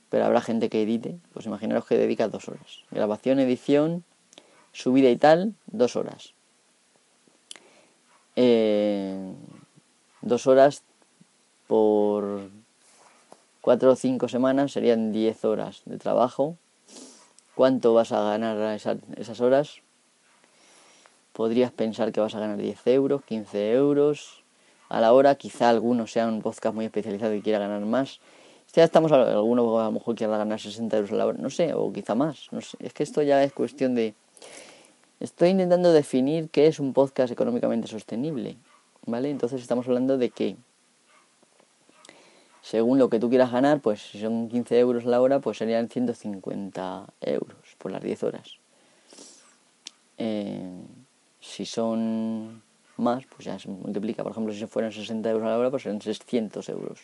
Pero 0.09 0.25
habrá 0.25 0.40
gente 0.40 0.69
que 0.69 0.83
edite, 0.83 1.19
pues 1.33 1.47
imaginaros 1.47 1.87
que 1.87 1.97
dedica 1.97 2.29
dos 2.29 2.49
horas. 2.49 2.85
Grabación, 2.90 3.38
edición, 3.38 4.05
subida 4.73 5.09
y 5.09 5.17
tal, 5.17 5.55
dos 5.67 5.95
horas. 5.95 6.35
Eh, 8.35 9.35
dos 10.23 10.47
horas 10.47 10.83
por 11.67 12.50
cuatro 13.61 13.93
o 13.93 13.97
cinco 13.97 14.29
semanas 14.29 14.73
serían 14.73 15.12
10 15.12 15.45
horas 15.45 15.83
de 15.85 15.99
trabajo. 15.99 16.57
¿Cuánto 17.55 17.95
vas 17.95 18.12
a 18.12 18.23
ganar 18.23 18.57
a 18.57 18.75
esas, 18.75 19.40
horas? 19.40 19.83
Podrías 21.33 21.71
pensar 21.71 22.11
que 22.11 22.21
vas 22.21 22.35
a 22.35 22.40
ganar 22.40 22.57
10 22.57 22.87
euros, 22.87 23.23
15 23.25 23.73
euros 23.73 24.40
a 24.91 25.01
la 25.01 25.15
hora. 25.15 25.35
Quizá 25.37 25.71
alguno 25.71 26.07
sea 26.07 26.27
un 26.27 26.43
podcast 26.43 26.75
muy 26.75 26.85
especializado 26.85 27.33
y 27.35 27.41
quiera 27.41 27.59
ganar 27.59 27.81
más. 27.87 28.21
Ya 28.75 28.85
estamos, 28.85 29.11
alguno 29.11 29.81
a 29.81 29.85
lo 29.85 29.93
mejor 29.93 30.15
quiera 30.15 30.37
ganar 30.37 30.61
60 30.61 30.97
euros 30.97 31.13
a 31.13 31.15
la 31.17 31.27
hora, 31.27 31.39
no 31.41 31.51
sé, 31.51 31.73
o 31.75 31.93
quizá 31.93 32.15
más. 32.15 32.49
No 32.53 32.61
sé. 32.61 32.77
Es 32.81 32.93
que 32.93 33.03
esto 33.03 33.23
ya 33.23 33.43
es 33.43 33.53
cuestión 33.53 33.95
de... 33.95 34.15
Estoy 35.19 35.49
intentando 35.51 35.93
definir 35.93 36.51
qué 36.51 36.67
es 36.67 36.79
un 36.79 36.93
podcast 36.93 37.33
económicamente 37.33 37.89
sostenible. 37.89 38.57
¿Vale? 39.07 39.31
Entonces 39.31 39.63
estamos 39.63 39.87
hablando 39.89 40.19
de 40.19 40.31
que 40.31 40.57
según 42.63 42.99
lo 42.99 43.09
que 43.09 43.19
tú 43.19 43.29
quieras 43.29 43.51
ganar, 43.51 43.81
pues 43.81 44.03
si 44.03 44.21
son 44.21 44.49
15 44.49 44.79
euros 44.79 45.05
la 45.05 45.21
hora, 45.21 45.41
pues 45.41 45.59
serían 45.59 45.89
150 45.89 47.07
euros 47.23 47.57
por 47.79 47.91
las 47.91 48.03
10 48.03 48.23
horas. 48.23 48.59
Eh, 50.19 50.71
si 51.41 51.65
son 51.65 52.63
más, 53.00 53.25
pues 53.26 53.45
ya 53.45 53.59
se 53.59 53.69
multiplica. 53.69 54.23
Por 54.23 54.33
ejemplo, 54.33 54.52
si 54.52 54.66
fueran 54.66 54.92
60 54.92 55.30
euros 55.30 55.47
a 55.47 55.50
la 55.50 55.59
hora, 55.59 55.71
pues 55.71 55.83
serían 55.83 56.00
600 56.00 56.69
euros. 56.69 57.00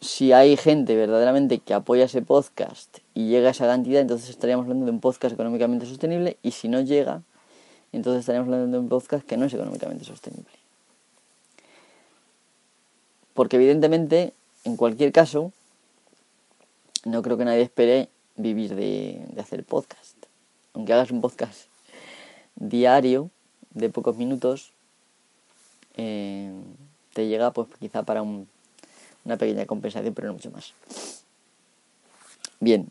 Si 0.00 0.32
hay 0.32 0.56
gente 0.56 0.96
verdaderamente 0.96 1.58
que 1.58 1.74
apoya 1.74 2.04
ese 2.04 2.22
podcast 2.22 2.98
y 3.14 3.28
llega 3.28 3.48
a 3.48 3.50
esa 3.50 3.66
cantidad, 3.66 4.00
entonces 4.00 4.30
estaríamos 4.30 4.64
hablando 4.64 4.86
de 4.86 4.92
un 4.92 5.00
podcast 5.00 5.34
económicamente 5.34 5.84
sostenible. 5.84 6.38
Y 6.42 6.52
si 6.52 6.68
no 6.68 6.80
llega, 6.80 7.22
entonces 7.92 8.20
estaríamos 8.20 8.46
hablando 8.46 8.78
de 8.78 8.82
un 8.82 8.88
podcast 8.88 9.26
que 9.26 9.36
no 9.36 9.44
es 9.44 9.52
económicamente 9.52 10.04
sostenible. 10.04 10.50
Porque 13.34 13.56
evidentemente, 13.56 14.32
en 14.64 14.76
cualquier 14.76 15.12
caso, 15.12 15.52
no 17.04 17.22
creo 17.22 17.36
que 17.36 17.44
nadie 17.44 17.62
espere 17.62 18.08
vivir 18.36 18.74
de, 18.74 19.22
hacer 19.38 19.64
podcast. 19.64 20.16
Aunque 20.74 20.92
hagas 20.92 21.10
un 21.10 21.20
podcast 21.20 21.69
diario, 22.56 23.30
de 23.70 23.90
pocos 23.90 24.16
minutos, 24.16 24.72
eh, 25.96 26.52
te 27.12 27.26
llega 27.26 27.52
pues 27.52 27.68
quizá 27.78 28.02
para 28.02 28.22
una 28.22 29.36
pequeña 29.38 29.66
compensación, 29.66 30.14
pero 30.14 30.28
no 30.28 30.34
mucho 30.34 30.50
más. 30.50 30.74
Bien, 32.58 32.90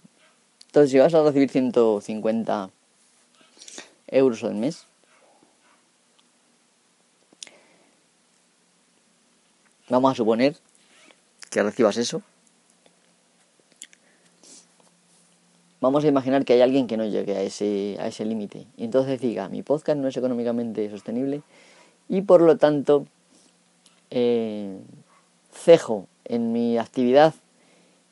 entonces 0.68 0.92
si 0.92 0.98
vas 0.98 1.14
a 1.14 1.24
recibir 1.24 1.50
150 1.50 2.70
euros 4.08 4.44
al 4.44 4.56
mes, 4.56 4.86
Vamos 9.90 10.12
a 10.12 10.16
suponer 10.16 10.56
que 11.50 11.64
recibas 11.64 11.98
eso. 11.98 12.22
Vamos 15.82 16.04
a 16.04 16.08
imaginar 16.08 16.44
que 16.44 16.54
hay 16.54 16.62
alguien 16.62 16.88
que 16.88 16.98
no 16.98 17.06
llegue 17.06 17.38
a 17.38 17.42
ese, 17.42 17.98
a 18.00 18.08
ese 18.08 18.26
límite. 18.26 18.68
Y 18.76 18.84
entonces 18.86 19.20
diga, 19.22 19.48
mi 19.48 19.64
podcast 19.64 19.98
no 19.98 20.08
es 20.08 20.18
económicamente 20.18 20.90
sostenible 20.90 21.42
y 22.10 22.22
por 22.22 22.42
lo 22.42 22.58
tanto 22.58 23.06
eh, 24.10 24.78
cejo 25.52 26.08
en 26.26 26.52
mi 26.52 26.78
actividad 26.78 27.34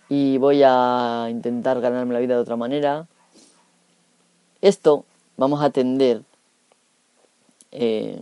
y 0.10 0.38
voy 0.38 0.62
a 0.64 1.28
intentar 1.30 1.82
ganarme 1.82 2.14
la 2.14 2.20
vida 2.20 2.36
de 2.36 2.42
otra 2.42 2.56
manera. 2.56 3.08
Esto 4.62 5.06
vamos 5.36 5.62
a 5.62 5.66
atender 5.66 6.24
eh, 7.72 8.22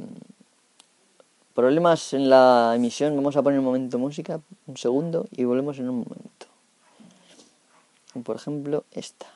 problemas 1.53 2.13
en 2.13 2.29
la 2.29 2.73
emisión. 2.75 3.15
Vamos 3.15 3.37
a 3.37 3.43
poner 3.43 3.59
un 3.59 3.65
momento 3.65 3.99
música, 3.99 4.41
un 4.67 4.77
segundo, 4.77 5.27
y 5.31 5.43
volvemos 5.43 5.79
en 5.79 5.89
un 5.89 5.99
momento. 5.99 6.47
Por 8.23 8.35
ejemplo, 8.35 8.83
esta. 8.91 9.34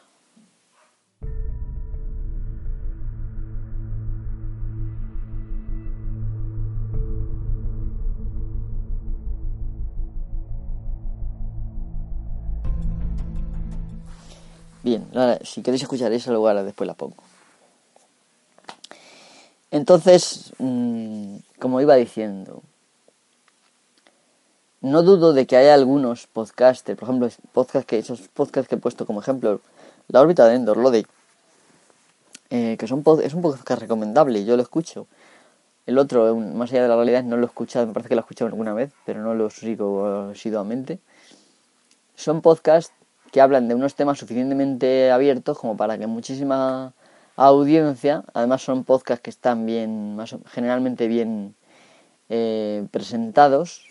Bien, 14.81 15.07
ahora, 15.13 15.39
si 15.43 15.61
queréis 15.61 15.83
escuchar 15.83 16.11
esa, 16.13 16.31
luego 16.31 16.47
ahora 16.47 16.63
después 16.63 16.87
la 16.87 16.93
pongo. 16.93 17.17
Entonces, 19.71 20.53
mm, 20.57 21.35
como 21.59 21.81
iba 21.81 21.95
diciendo, 21.95 22.63
no 24.81 25.03
dudo 25.03 25.33
de 25.33 25.45
que 25.45 25.57
haya 25.57 25.73
algunos 25.73 26.27
podcasters, 26.27 26.97
por 26.97 27.09
ejemplo, 27.09 27.29
podcast 27.51 27.85
que, 27.85 27.99
esos 27.99 28.21
podcasts 28.29 28.69
que 28.69 28.75
he 28.75 28.77
puesto 28.77 29.05
como 29.05 29.19
ejemplo, 29.21 29.61
La 30.07 30.21
órbita 30.21 30.47
de 30.47 30.55
Endor, 30.55 30.77
lo 30.77 30.91
eh, 32.51 32.77
que 32.79 32.87
son 32.87 33.03
es 33.21 33.33
un 33.33 33.41
podcast 33.41 33.81
recomendable, 33.81 34.45
yo 34.45 34.55
lo 34.55 34.63
escucho. 34.63 35.07
El 35.85 35.97
otro, 35.97 36.35
más 36.35 36.71
allá 36.71 36.83
de 36.83 36.87
la 36.87 36.95
realidad, 36.95 37.23
no 37.23 37.35
lo 37.37 37.43
he 37.43 37.47
escuchado, 37.47 37.85
me 37.85 37.93
parece 37.93 38.09
que 38.09 38.15
lo 38.15 38.21
he 38.21 38.23
escuchado 38.23 38.47
alguna 38.47 38.73
vez, 38.73 38.91
pero 39.05 39.21
no 39.21 39.35
lo 39.35 39.49
sigo 39.49 40.29
asiduamente. 40.31 40.99
Son 42.15 42.41
podcasts 42.41 42.93
que 43.31 43.41
hablan 43.41 43.67
de 43.67 43.75
unos 43.75 43.95
temas 43.95 44.19
suficientemente 44.19 45.11
abiertos 45.11 45.57
como 45.57 45.77
para 45.77 45.97
que 45.97 46.07
muchísima 46.07 46.93
audiencia, 47.35 48.23
además 48.33 48.61
son 48.61 48.83
podcasts 48.83 49.21
que 49.21 49.29
están 49.29 49.65
bien, 49.65 50.15
más, 50.15 50.35
generalmente 50.47 51.07
bien 51.07 51.55
eh, 52.29 52.85
presentados 52.91 53.85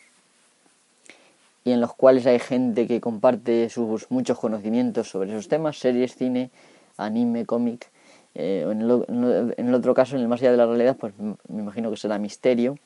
y 1.65 1.73
en 1.73 1.81
los 1.81 1.95
cuales 1.95 2.27
hay 2.27 2.39
gente 2.39 2.87
que 2.87 3.01
comparte 3.01 3.69
sus 3.69 4.11
muchos 4.11 4.39
conocimientos 4.39 5.11
sobre 5.11 5.31
esos 5.31 5.49
temas, 5.49 5.79
series, 5.79 6.15
cine, 6.15 6.51
anime, 6.97 7.47
cómic. 7.47 7.91
Eh, 8.35 8.67
en, 8.71 8.81
el, 8.81 9.75
otro 9.75 9.95
caso, 9.95 10.17
en 10.17 10.23
el 10.23 10.29
más 10.29 10.41
allá 10.41 10.53
de 10.53 10.57
la 10.57 10.67
realidad, 10.67 10.97
pues 10.97 11.13
me 11.19 11.61
imagino 11.61 11.91
que 11.91 11.97
será 11.97 12.19
misterio. 12.19 12.77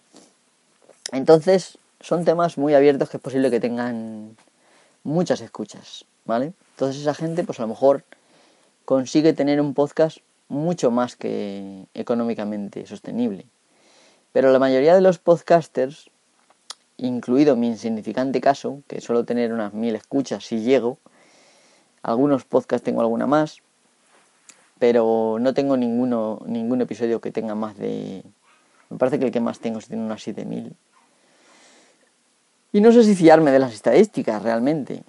Entonces, 1.12 1.78
son 2.00 2.24
temas 2.24 2.58
muy 2.58 2.74
abiertos 2.74 3.10
que 3.10 3.18
es 3.18 3.22
posible 3.22 3.50
que 3.50 3.60
tengan 3.60 4.36
muchas 5.04 5.40
escuchas. 5.40 6.04
¿Vale? 6.24 6.52
Entonces 6.72 7.02
esa 7.02 7.14
gente 7.14 7.44
pues 7.44 7.58
a 7.60 7.62
lo 7.62 7.68
mejor 7.68 8.04
consigue 8.84 9.32
tener 9.32 9.60
un 9.60 9.74
podcast 9.74 10.18
mucho 10.48 10.90
más 10.90 11.16
que 11.16 11.86
económicamente 11.94 12.86
sostenible. 12.86 13.46
Pero 14.32 14.50
la 14.50 14.58
mayoría 14.58 14.94
de 14.94 15.00
los 15.00 15.18
podcasters, 15.18 16.10
incluido 16.96 17.56
mi 17.56 17.68
insignificante 17.68 18.40
caso, 18.40 18.82
que 18.86 19.00
suelo 19.00 19.24
tener 19.24 19.52
unas 19.52 19.74
mil 19.74 19.94
escuchas 19.94 20.44
si 20.44 20.60
llego, 20.60 20.98
algunos 22.02 22.44
podcasts 22.44 22.84
tengo 22.84 23.00
alguna 23.00 23.26
más, 23.26 23.58
pero 24.78 25.36
no 25.40 25.54
tengo 25.54 25.76
ninguno, 25.76 26.40
ningún 26.46 26.80
episodio 26.80 27.20
que 27.20 27.30
tenga 27.30 27.54
más 27.54 27.76
de... 27.78 28.24
Me 28.90 28.98
parece 28.98 29.18
que 29.18 29.26
el 29.26 29.30
que 29.30 29.40
más 29.40 29.60
tengo 29.60 29.78
es 29.78 29.86
tiene 29.86 30.02
unas 30.02 30.22
7000. 30.22 30.74
Y 32.72 32.80
no 32.80 32.90
sé 32.90 33.04
si 33.04 33.14
fiarme 33.14 33.52
de 33.52 33.58
las 33.58 33.72
estadísticas 33.74 34.42
realmente. 34.42 35.02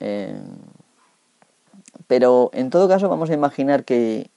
Eh, 0.00 0.38
pero 2.06 2.50
en 2.52 2.70
todo 2.70 2.88
caso 2.88 3.08
vamos 3.08 3.30
a 3.30 3.34
imaginar 3.34 3.84
que, 3.84 4.30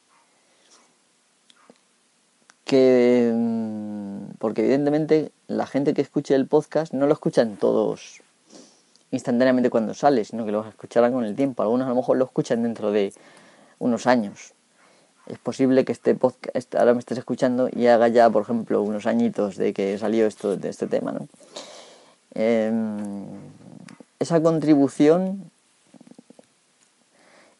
que 2.65 3.31
mm, 3.33 4.37
porque 4.39 4.61
evidentemente 4.61 5.31
la 5.47 5.67
gente 5.67 5.93
que 5.93 6.01
escuche 6.01 6.35
el 6.35 6.47
podcast 6.47 6.93
no 6.93 7.07
lo 7.07 7.13
escuchan 7.13 7.57
todos 7.57 8.21
instantáneamente 9.11 9.69
cuando 9.69 9.93
sale, 9.93 10.23
sino 10.23 10.45
que 10.45 10.51
lo 10.51 10.67
escucharán 10.67 11.13
con 11.13 11.25
el 11.25 11.35
tiempo. 11.35 11.63
Algunos 11.63 11.85
a 11.87 11.89
lo 11.89 11.95
mejor 11.95 12.17
lo 12.17 12.25
escuchan 12.25 12.63
dentro 12.63 12.91
de 12.91 13.13
unos 13.79 14.07
años. 14.07 14.53
Es 15.27 15.37
posible 15.37 15.85
que 15.85 15.91
este 15.91 16.15
podcast 16.15 16.73
ahora 16.75 16.93
me 16.93 16.99
estés 16.99 17.17
escuchando 17.17 17.69
y 17.71 17.87
haga 17.87 18.07
ya, 18.07 18.29
por 18.29 18.43
ejemplo, 18.43 18.81
unos 18.81 19.05
añitos 19.05 19.57
de 19.57 19.73
que 19.73 19.97
salió 19.97 20.25
esto 20.25 20.57
de 20.57 20.69
este 20.69 20.87
tema, 20.87 21.11
¿no? 21.11 21.27
Em, 22.33 23.25
esa 24.19 24.41
contribución 24.41 25.49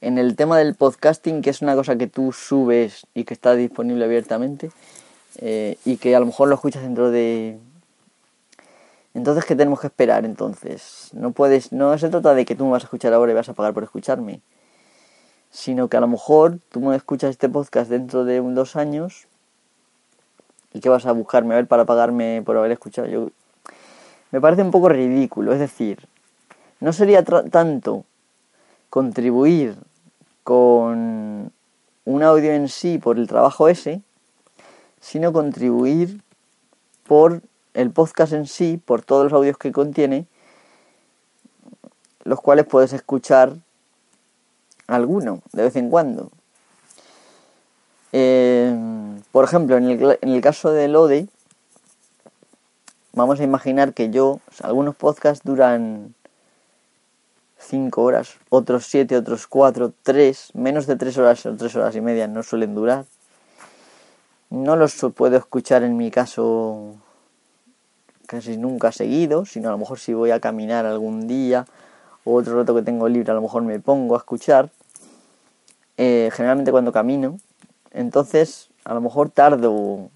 en 0.02 0.17
el 0.17 0.36
tema 0.36 0.58
del 0.58 0.76
podcasting, 0.76 1.41
que 1.41 1.50
es 1.50 1.62
una 1.62 1.76
cosa 1.76 1.98
que 1.98 2.08
tú 2.08 2.32
subes 2.32 3.06
y 3.13 3.24
que 3.24 3.34
está 3.34 3.56
disponible 3.56 4.06
abiertamente, 4.06 4.72
eh, 5.38 5.78
y 5.86 5.98
que 5.98 6.15
a 6.15 6.19
lo 6.19 6.26
mejor 6.26 6.50
lo 6.50 6.56
escuchas 6.56 6.84
dentro 6.84 7.12
de... 7.12 7.58
Entonces, 9.13 9.43
¿qué 9.45 9.56
tenemos 9.56 9.80
que 9.80 9.88
esperar 9.88 10.24
entonces? 10.24 11.10
No 11.13 11.32
puedes, 11.32 11.72
no 11.72 11.98
se 11.98 12.10
trata 12.10 12.34
de 12.34 12.45
que 12.45 12.56
tú 12.56 12.65
me 12.65 12.72
vas 12.72 12.84
a 12.84 12.88
escuchar 12.88 13.13
ahora 13.13 13.32
y 13.32 13.36
vas 13.36 13.50
a 13.50 13.54
pagar 13.54 13.74
por 13.74 13.84
escucharme, 13.84 14.41
sino 15.50 15.88
que 15.88 15.98
a 15.98 16.02
lo 16.02 16.08
mejor 16.08 16.60
tú 16.69 16.80
me 16.80 16.95
escuchas 16.95 17.32
este 17.32 17.50
podcast 17.50 17.89
dentro 17.89 18.24
de 18.24 18.39
un, 18.39 18.54
dos 18.54 18.76
años 18.76 19.28
y 20.74 20.80
que 20.80 20.89
vas 20.89 21.06
a 21.06 21.12
buscarme 21.12 21.54
a 21.56 21.58
ver 21.58 21.67
para 21.67 21.86
pagarme 21.86 22.43
por 22.45 22.56
haber 22.56 22.72
escuchado. 22.72 23.08
Yo, 23.08 23.30
me 24.32 24.39
parece 24.39 24.62
un 24.62 24.72
poco 24.72 24.89
ridículo, 24.89 25.52
es 25.54 25.60
decir, 25.60 26.08
no 26.79 26.93
sería 26.93 27.23
tanto 27.23 28.05
contribuir 28.89 29.75
con 30.43 31.51
un 32.05 32.23
audio 32.23 32.51
en 32.51 32.69
sí 32.69 32.97
por 32.97 33.17
el 33.17 33.27
trabajo 33.27 33.67
ese, 33.67 34.01
sino 34.99 35.31
contribuir 35.31 36.21
por 37.05 37.41
el 37.73 37.91
podcast 37.91 38.33
en 38.33 38.47
sí, 38.47 38.81
por 38.83 39.01
todos 39.01 39.25
los 39.25 39.33
audios 39.33 39.57
que 39.57 39.71
contiene, 39.71 40.25
los 42.23 42.41
cuales 42.41 42.65
puedes 42.65 42.93
escuchar 42.93 43.53
alguno 44.87 45.41
de 45.53 45.63
vez 45.63 45.75
en 45.75 45.89
cuando. 45.89 46.31
Eh, 48.11 48.75
por 49.31 49.45
ejemplo, 49.45 49.77
en 49.77 49.89
el, 49.89 50.17
en 50.21 50.29
el 50.29 50.41
caso 50.41 50.71
del 50.71 50.95
ODE, 50.95 51.27
vamos 53.13 53.39
a 53.39 53.43
imaginar 53.43 53.93
que 53.93 54.09
yo, 54.09 54.39
algunos 54.61 54.95
podcasts 54.95 55.45
duran 55.45 56.15
5 57.60 58.02
horas, 58.02 58.38
otros 58.50 58.86
7, 58.88 59.17
otros 59.17 59.48
4, 59.48 59.93
3, 60.02 60.52
menos 60.56 60.88
de 60.88 60.95
3 60.95 61.17
horas 61.17 61.45
o 61.45 61.56
3 61.56 61.76
horas 61.76 61.95
y 61.95 62.02
media 62.02 62.28
no 62.28 62.41
suelen 62.41 62.74
durar. 62.74 63.06
No 64.50 64.76
los 64.76 64.95
puedo 65.13 65.38
escuchar 65.38 65.84
en 65.84 65.98
mi 65.98 66.10
caso 66.10 66.95
casi 68.26 68.58
nunca 68.58 68.91
seguido, 68.91 69.45
sino 69.45 69.69
a 69.69 69.72
lo 69.72 69.78
mejor 69.78 70.00
si 70.00 70.13
voy 70.13 70.32
a 70.32 70.39
caminar 70.39 70.86
algún 70.86 71.28
día 71.28 71.65
o 72.24 72.36
otro 72.36 72.56
rato 72.56 72.74
que 72.76 72.82
tengo 72.82 73.10
libre 73.10 73.32
a 73.32 73.36
lo 73.36 73.41
mejor 73.41 73.63
me 73.63 73.80
pongo 73.80 74.15
a 74.15 74.19
escuchar. 74.19 74.69
Eh, 75.98 76.30
generalmente 76.32 76.72
cuando 76.72 76.91
camino, 76.91 77.38
entonces 77.91 78.69
a 78.86 78.93
lo 78.93 79.02
mejor 79.02 79.30
tardo 79.30 80.10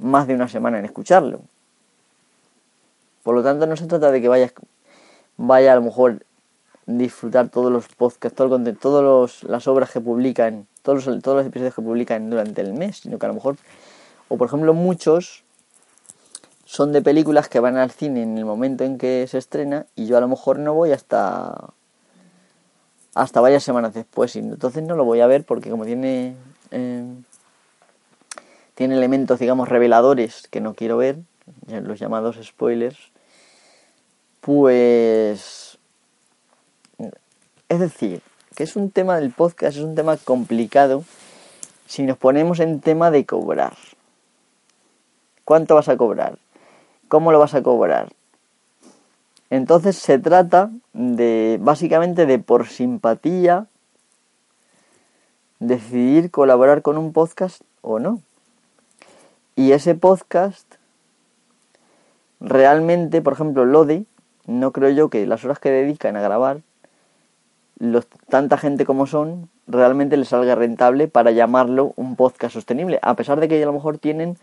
más 0.00 0.26
de 0.26 0.34
una 0.34 0.48
semana 0.48 0.78
en 0.78 0.84
escucharlo. 0.84 1.40
Por 3.22 3.34
lo 3.34 3.42
tanto, 3.42 3.66
no 3.66 3.76
se 3.76 3.86
trata 3.86 4.10
de 4.10 4.20
que 4.22 4.28
vayas 4.28 4.52
vaya 5.38 5.72
a 5.72 5.76
lo 5.76 5.82
mejor 5.82 6.26
disfrutar 6.84 7.48
todos 7.48 7.72
los 7.72 7.88
podcasts, 7.88 8.36
todo 8.36 8.46
el 8.46 8.50
contenido, 8.50 8.80
todas 8.80 9.44
las 9.44 9.66
obras 9.68 9.90
que 9.90 10.00
publican, 10.00 10.66
todos 10.82 11.06
los, 11.06 11.22
todos 11.22 11.38
los 11.38 11.46
episodios 11.46 11.74
que 11.74 11.82
publican 11.82 12.28
durante 12.28 12.60
el 12.60 12.74
mes, 12.74 12.98
sino 12.98 13.18
que 13.18 13.26
a 13.26 13.28
lo 13.28 13.34
mejor, 13.34 13.56
o 14.28 14.36
por 14.36 14.48
ejemplo 14.48 14.74
muchos 14.74 15.44
son 16.64 16.92
de 16.92 17.00
películas 17.00 17.48
que 17.48 17.60
van 17.60 17.76
al 17.76 17.90
cine 17.90 18.22
en 18.22 18.36
el 18.36 18.44
momento 18.44 18.84
en 18.84 18.98
que 18.98 19.26
se 19.26 19.38
estrena 19.38 19.86
y 19.96 20.06
yo 20.06 20.18
a 20.18 20.20
lo 20.20 20.28
mejor 20.28 20.58
no 20.58 20.74
voy 20.74 20.92
hasta 20.92 21.70
hasta 23.14 23.40
varias 23.40 23.64
semanas 23.64 23.94
después 23.94 24.36
y 24.36 24.40
entonces 24.40 24.82
no 24.82 24.94
lo 24.94 25.04
voy 25.04 25.20
a 25.20 25.26
ver 25.26 25.44
porque 25.44 25.70
como 25.70 25.86
tiene 25.86 26.36
eh, 26.70 27.04
tiene 28.74 28.96
elementos 28.96 29.38
digamos 29.38 29.70
reveladores 29.70 30.46
que 30.50 30.60
no 30.60 30.74
quiero 30.74 30.98
ver 30.98 31.20
los 31.66 31.98
llamados 31.98 32.38
spoilers 32.42 32.98
pues... 34.48 35.76
Es 37.68 37.80
decir, 37.80 38.22
que 38.56 38.62
es 38.62 38.76
un 38.76 38.90
tema 38.90 39.20
del 39.20 39.30
podcast, 39.30 39.76
es 39.76 39.84
un 39.84 39.94
tema 39.94 40.16
complicado 40.16 41.04
si 41.84 42.04
nos 42.04 42.16
ponemos 42.16 42.58
en 42.58 42.80
tema 42.80 43.10
de 43.10 43.26
cobrar. 43.26 43.74
¿Cuánto 45.44 45.74
vas 45.74 45.90
a 45.90 45.98
cobrar? 45.98 46.38
¿Cómo 47.08 47.30
lo 47.30 47.38
vas 47.38 47.52
a 47.52 47.62
cobrar? 47.62 48.08
Entonces 49.50 49.98
se 49.98 50.18
trata 50.18 50.70
de, 50.94 51.58
básicamente, 51.60 52.24
de 52.24 52.38
por 52.38 52.68
simpatía, 52.68 53.66
decidir 55.58 56.30
colaborar 56.30 56.80
con 56.80 56.96
un 56.96 57.12
podcast 57.12 57.60
o 57.82 57.98
no. 57.98 58.22
Y 59.56 59.72
ese 59.72 59.94
podcast 59.94 60.76
realmente, 62.40 63.20
por 63.20 63.34
ejemplo, 63.34 63.66
Lode, 63.66 64.06
no 64.48 64.72
creo 64.72 64.90
yo 64.90 65.10
que 65.10 65.26
las 65.26 65.44
horas 65.44 65.58
que 65.58 65.70
dedican 65.70 66.16
a 66.16 66.22
grabar, 66.22 66.62
tanta 68.28 68.56
gente 68.56 68.86
como 68.86 69.06
son, 69.06 69.48
realmente 69.66 70.16
les 70.16 70.28
salga 70.28 70.54
rentable 70.54 71.06
para 71.06 71.30
llamarlo 71.30 71.92
un 71.96 72.16
podcast 72.16 72.54
sostenible, 72.54 72.98
a 73.02 73.14
pesar 73.14 73.38
de 73.38 73.46
que 73.46 73.62
a 73.62 73.66
lo 73.66 73.74
mejor 73.74 73.98
tienen 73.98 74.38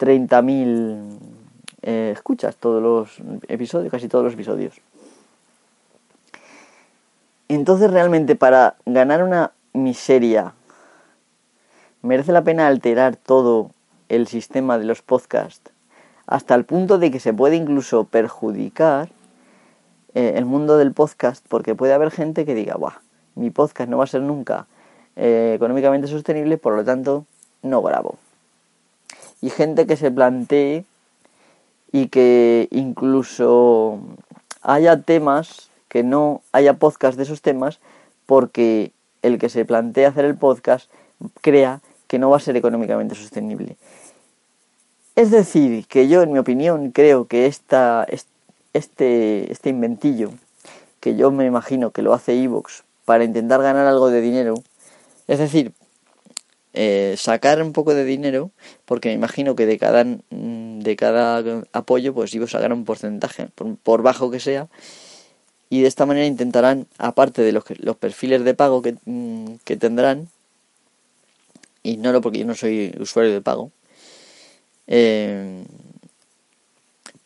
30.000 0.00 1.18
eh, 1.82 2.10
escuchas 2.12 2.56
todos 2.56 2.82
los 2.82 3.18
episodios, 3.46 3.92
casi 3.92 4.08
todos 4.08 4.24
los 4.24 4.34
episodios. 4.34 4.80
Entonces 7.48 7.90
realmente 7.90 8.34
para 8.34 8.74
ganar 8.86 9.22
una 9.22 9.52
miseria 9.72 10.52
merece 12.02 12.32
la 12.32 12.42
pena 12.42 12.66
alterar 12.66 13.14
todo 13.14 13.70
el 14.08 14.26
sistema 14.26 14.78
de 14.78 14.84
los 14.84 15.00
podcasts 15.00 15.70
hasta 16.26 16.56
el 16.56 16.64
punto 16.64 16.98
de 16.98 17.12
que 17.12 17.20
se 17.20 17.32
puede 17.32 17.54
incluso 17.54 18.04
perjudicar 18.04 19.10
eh, 20.14 20.34
el 20.36 20.44
mundo 20.44 20.76
del 20.78 20.92
podcast 20.92 21.44
porque 21.48 21.74
puede 21.74 21.92
haber 21.92 22.10
gente 22.10 22.44
que 22.44 22.54
diga, 22.54 22.76
Buah, 22.76 23.00
mi 23.34 23.50
podcast 23.50 23.90
no 23.90 23.98
va 23.98 24.04
a 24.04 24.08
ser 24.08 24.22
nunca 24.22 24.66
eh, 25.16 25.52
económicamente 25.56 26.08
sostenible, 26.08 26.58
por 26.58 26.74
lo 26.74 26.84
tanto 26.84 27.26
no 27.62 27.82
grabo. 27.82 28.16
Y 29.40 29.50
gente 29.50 29.86
que 29.86 29.96
se 29.96 30.10
plantee 30.10 30.84
y 31.92 32.08
que 32.08 32.68
incluso 32.70 34.00
haya 34.62 35.00
temas 35.02 35.70
que 35.88 36.02
no 36.02 36.42
haya 36.52 36.74
podcast 36.74 37.16
de 37.16 37.22
esos 37.22 37.42
temas 37.42 37.78
porque 38.26 38.92
el 39.22 39.38
que 39.38 39.48
se 39.48 39.64
plantea 39.64 40.08
hacer 40.08 40.24
el 40.24 40.36
podcast 40.36 40.90
crea 41.40 41.80
que 42.08 42.18
no 42.18 42.30
va 42.30 42.38
a 42.38 42.40
ser 42.40 42.56
económicamente 42.56 43.14
sostenible. 43.14 43.76
Es 45.16 45.30
decir, 45.30 45.86
que 45.86 46.08
yo, 46.08 46.22
en 46.22 46.32
mi 46.32 46.38
opinión, 46.38 46.90
creo 46.90 47.26
que 47.26 47.46
esta, 47.46 48.04
este, 48.74 49.50
este 49.50 49.70
inventillo, 49.70 50.32
que 51.00 51.16
yo 51.16 51.30
me 51.30 51.46
imagino 51.46 51.90
que 51.92 52.02
lo 52.02 52.12
hace 52.12 52.42
Evox 52.42 52.84
para 53.04 53.24
intentar 53.24 53.62
ganar 53.62 53.86
algo 53.86 54.10
de 54.10 54.20
dinero, 54.20 54.54
es 55.28 55.38
decir, 55.38 55.72
eh, 56.74 57.14
sacar 57.16 57.62
un 57.62 57.72
poco 57.72 57.94
de 57.94 58.04
dinero, 58.04 58.50
porque 58.84 59.08
me 59.08 59.14
imagino 59.14 59.54
que 59.54 59.64
de 59.64 59.78
cada, 59.78 60.04
mm, 60.04 60.80
de 60.80 60.96
cada 60.96 61.62
apoyo, 61.72 62.12
pues 62.12 62.34
Evox 62.34 62.50
sacará 62.52 62.74
un 62.74 62.84
porcentaje, 62.84 63.48
por, 63.82 64.02
bajo 64.02 64.30
que 64.30 64.40
sea, 64.40 64.68
y 65.70 65.80
de 65.80 65.88
esta 65.88 66.04
manera 66.04 66.26
intentarán, 66.26 66.86
aparte 66.98 67.42
de 67.42 67.52
los, 67.52 67.64
los 67.78 67.96
perfiles 67.96 68.44
de 68.44 68.54
pago 68.54 68.82
que, 68.82 68.96
mm, 69.04 69.56
que 69.64 69.76
tendrán, 69.76 70.28
ignoro 71.84 72.20
porque 72.20 72.40
yo 72.40 72.46
no 72.46 72.54
soy 72.54 72.94
usuario 72.98 73.32
de 73.32 73.40
pago, 73.40 73.70
eh, 74.86 75.64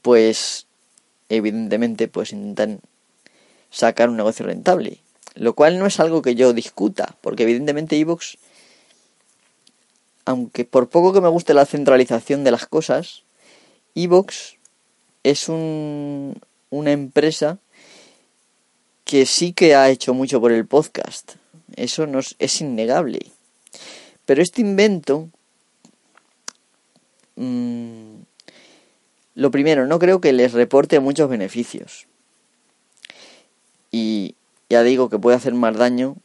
pues 0.02 0.67
evidentemente 1.28 2.08
pues 2.08 2.32
intentan 2.32 2.80
sacar 3.70 4.08
un 4.08 4.16
negocio 4.16 4.46
rentable. 4.46 4.98
Lo 5.34 5.54
cual 5.54 5.78
no 5.78 5.86
es 5.86 6.00
algo 6.00 6.22
que 6.22 6.34
yo 6.34 6.52
discuta, 6.52 7.16
porque 7.20 7.44
evidentemente 7.44 7.98
Evox, 7.98 8.38
aunque 10.24 10.64
por 10.64 10.88
poco 10.88 11.12
que 11.12 11.20
me 11.20 11.28
guste 11.28 11.54
la 11.54 11.66
centralización 11.66 12.44
de 12.44 12.50
las 12.50 12.66
cosas, 12.66 13.22
Evox 13.94 14.56
es 15.22 15.48
un, 15.48 16.40
una 16.70 16.92
empresa 16.92 17.58
que 19.04 19.26
sí 19.26 19.52
que 19.52 19.74
ha 19.74 19.90
hecho 19.90 20.12
mucho 20.12 20.40
por 20.40 20.52
el 20.52 20.66
podcast. 20.66 21.34
Eso 21.76 22.06
no 22.06 22.18
es, 22.18 22.34
es 22.38 22.60
innegable. 22.60 23.20
Pero 24.24 24.42
este 24.42 24.60
invento 24.60 25.30
Mm, 27.38 28.17
lo 29.38 29.52
primero, 29.52 29.86
no 29.86 30.00
creo 30.00 30.20
que 30.20 30.32
les 30.32 30.52
reporte 30.52 30.98
muchos 30.98 31.30
beneficios. 31.30 32.08
Y 33.92 34.34
ya 34.68 34.82
digo 34.82 35.08
que 35.08 35.20
puede 35.20 35.36
hacer 35.36 35.54
más 35.54 35.76
daño 35.76 36.16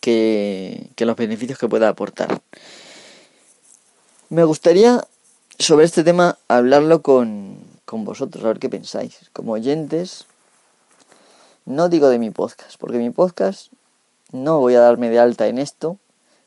que, 0.00 0.90
los 0.98 1.16
beneficios 1.16 1.58
que 1.58 1.66
pueda 1.66 1.88
aportar. 1.88 2.42
Me 4.28 4.44
gustaría 4.44 5.02
sobre 5.58 5.86
este 5.86 6.04
tema 6.04 6.36
hablarlo 6.46 7.00
con, 7.00 7.56
con 7.86 8.04
vosotros, 8.04 8.44
a 8.44 8.48
ver 8.48 8.58
qué 8.58 8.68
pensáis. 8.68 9.30
Como 9.32 9.52
oyentes, 9.52 10.26
no 11.64 11.88
digo 11.88 12.10
de 12.10 12.18
mi 12.18 12.30
podcast, 12.30 12.78
porque 12.78 12.98
mi 12.98 13.08
podcast 13.08 13.72
no 14.30 14.60
voy 14.60 14.74
a 14.74 14.80
darme 14.80 15.08
de 15.08 15.20
alta 15.20 15.46
en 15.46 15.56
esto 15.56 15.96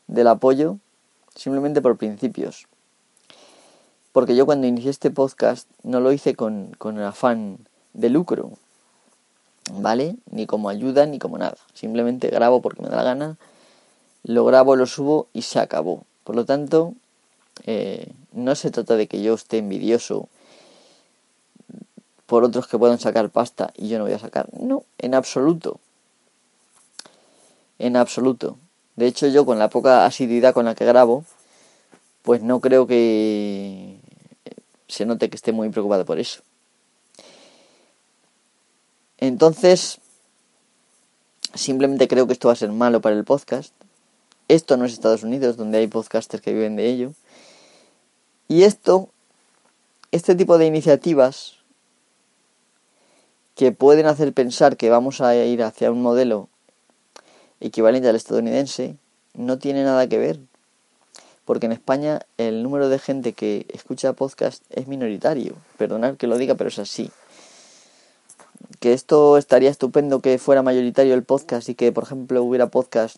del 0.06 0.28
apoyo 0.28 0.78
simplemente 1.34 1.82
por 1.82 1.96
principios 1.96 2.68
porque 4.12 4.34
yo 4.34 4.46
cuando 4.46 4.66
inicié 4.66 4.90
este 4.90 5.10
podcast 5.10 5.68
no 5.82 6.00
lo 6.00 6.12
hice 6.12 6.34
con, 6.34 6.76
afán 7.02 7.58
de 7.92 8.10
lucro, 8.10 8.52
¿vale? 9.74 10.16
Ni 10.30 10.46
como 10.46 10.68
ayuda 10.68 11.06
ni 11.06 11.18
como 11.18 11.38
nada. 11.38 11.56
Simplemente 11.74 12.28
grabo 12.28 12.60
porque 12.60 12.82
me 12.82 12.88
da 12.88 12.96
la 12.96 13.04
gana, 13.04 13.36
lo 14.24 14.44
grabo, 14.44 14.76
lo 14.76 14.86
subo 14.86 15.28
y 15.32 15.42
se 15.42 15.60
acabó. 15.60 16.04
Por 16.24 16.36
lo 16.36 16.44
tanto, 16.44 16.94
eh, 17.64 18.12
no 18.32 18.54
se 18.54 18.70
trata 18.70 18.96
de 18.96 19.06
que 19.06 19.22
yo 19.22 19.34
esté 19.34 19.58
envidioso 19.58 20.28
por 22.26 22.44
otros 22.44 22.68
que 22.68 22.78
puedan 22.78 22.98
sacar 22.98 23.28
pasta 23.30 23.72
y 23.76 23.88
yo 23.88 23.98
no 23.98 24.04
voy 24.04 24.12
a 24.12 24.18
sacar. 24.18 24.48
No, 24.52 24.84
en 24.98 25.14
absoluto. 25.14 25.80
En 27.78 27.96
absoluto. 27.96 28.56
De 28.96 29.06
hecho, 29.06 29.26
yo 29.28 29.46
con 29.46 29.58
la 29.58 29.68
poca 29.68 30.04
asiduidad 30.04 30.54
con 30.54 30.66
la 30.66 30.74
que 30.74 30.84
grabo, 30.84 31.24
pues 32.22 32.42
no 32.42 32.60
creo 32.60 32.86
que 32.86 33.98
se 34.88 35.06
note 35.06 35.30
que 35.30 35.36
esté 35.36 35.52
muy 35.52 35.70
preocupado 35.70 36.04
por 36.04 36.18
eso. 36.18 36.42
Entonces, 39.18 39.98
simplemente 41.54 42.08
creo 42.08 42.26
que 42.26 42.32
esto 42.32 42.48
va 42.48 42.52
a 42.52 42.56
ser 42.56 42.72
malo 42.72 43.00
para 43.00 43.16
el 43.16 43.24
podcast. 43.24 43.74
Esto 44.48 44.76
no 44.76 44.84
es 44.84 44.92
Estados 44.92 45.22
Unidos, 45.22 45.56
donde 45.56 45.78
hay 45.78 45.86
podcasters 45.86 46.42
que 46.42 46.52
viven 46.52 46.76
de 46.76 46.88
ello. 46.88 47.12
Y 48.48 48.64
esto, 48.64 49.10
este 50.10 50.34
tipo 50.34 50.58
de 50.58 50.66
iniciativas 50.66 51.56
que 53.54 53.72
pueden 53.72 54.06
hacer 54.06 54.32
pensar 54.32 54.76
que 54.76 54.90
vamos 54.90 55.20
a 55.20 55.36
ir 55.36 55.62
hacia 55.62 55.92
un 55.92 56.02
modelo 56.02 56.48
equivalente 57.60 58.08
al 58.08 58.16
estadounidense, 58.16 58.96
no 59.34 59.58
tiene 59.58 59.84
nada 59.84 60.08
que 60.08 60.18
ver 60.18 60.40
porque 61.50 61.66
en 61.66 61.72
España 61.72 62.20
el 62.38 62.62
número 62.62 62.88
de 62.88 63.00
gente 63.00 63.32
que 63.32 63.66
escucha 63.74 64.12
podcast 64.12 64.62
es 64.70 64.86
minoritario. 64.86 65.56
Perdonad 65.78 66.14
que 66.14 66.28
lo 66.28 66.38
diga, 66.38 66.54
pero 66.54 66.68
es 66.68 66.78
así. 66.78 67.10
Que 68.78 68.92
esto 68.92 69.36
estaría 69.36 69.68
estupendo 69.68 70.20
que 70.20 70.38
fuera 70.38 70.62
mayoritario 70.62 71.12
el 71.12 71.24
podcast 71.24 71.68
y 71.68 71.74
que, 71.74 71.90
por 71.90 72.04
ejemplo, 72.04 72.40
hubiera 72.44 72.68
podcast 72.68 73.16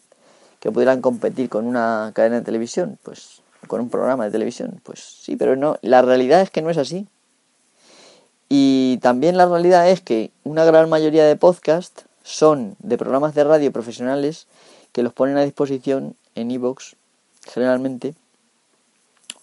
que 0.61 0.73
pudieran 0.73 1.03
competir 1.03 1.51
con 1.51 1.67
una 1.67 2.11
cadena 2.15 2.37
de 2.37 2.41
televisión, 2.41 2.99
pues 3.03 3.43
con 3.67 3.83
un 3.83 3.91
programa 3.91 4.25
de 4.25 4.31
televisión, 4.31 4.81
pues 4.83 5.01
sí, 5.01 5.37
pero 5.37 5.55
no, 5.55 5.77
la 5.83 6.01
realidad 6.01 6.41
es 6.41 6.49
que 6.49 6.63
no 6.63 6.71
es 6.71 6.79
así. 6.79 7.07
Y 8.49 8.97
también 9.03 9.37
la 9.37 9.45
realidad 9.45 9.91
es 9.91 10.01
que 10.01 10.31
una 10.43 10.65
gran 10.65 10.89
mayoría 10.89 11.27
de 11.27 11.37
podcasts 11.37 12.05
son 12.23 12.77
de 12.79 12.97
programas 12.97 13.35
de 13.35 13.45
radio 13.45 13.71
profesionales 13.73 14.47
que 14.93 15.03
los 15.03 15.13
ponen 15.13 15.37
a 15.37 15.45
disposición 15.45 16.17
en 16.35 16.51
iVoox 16.51 16.95
generalmente 17.45 18.15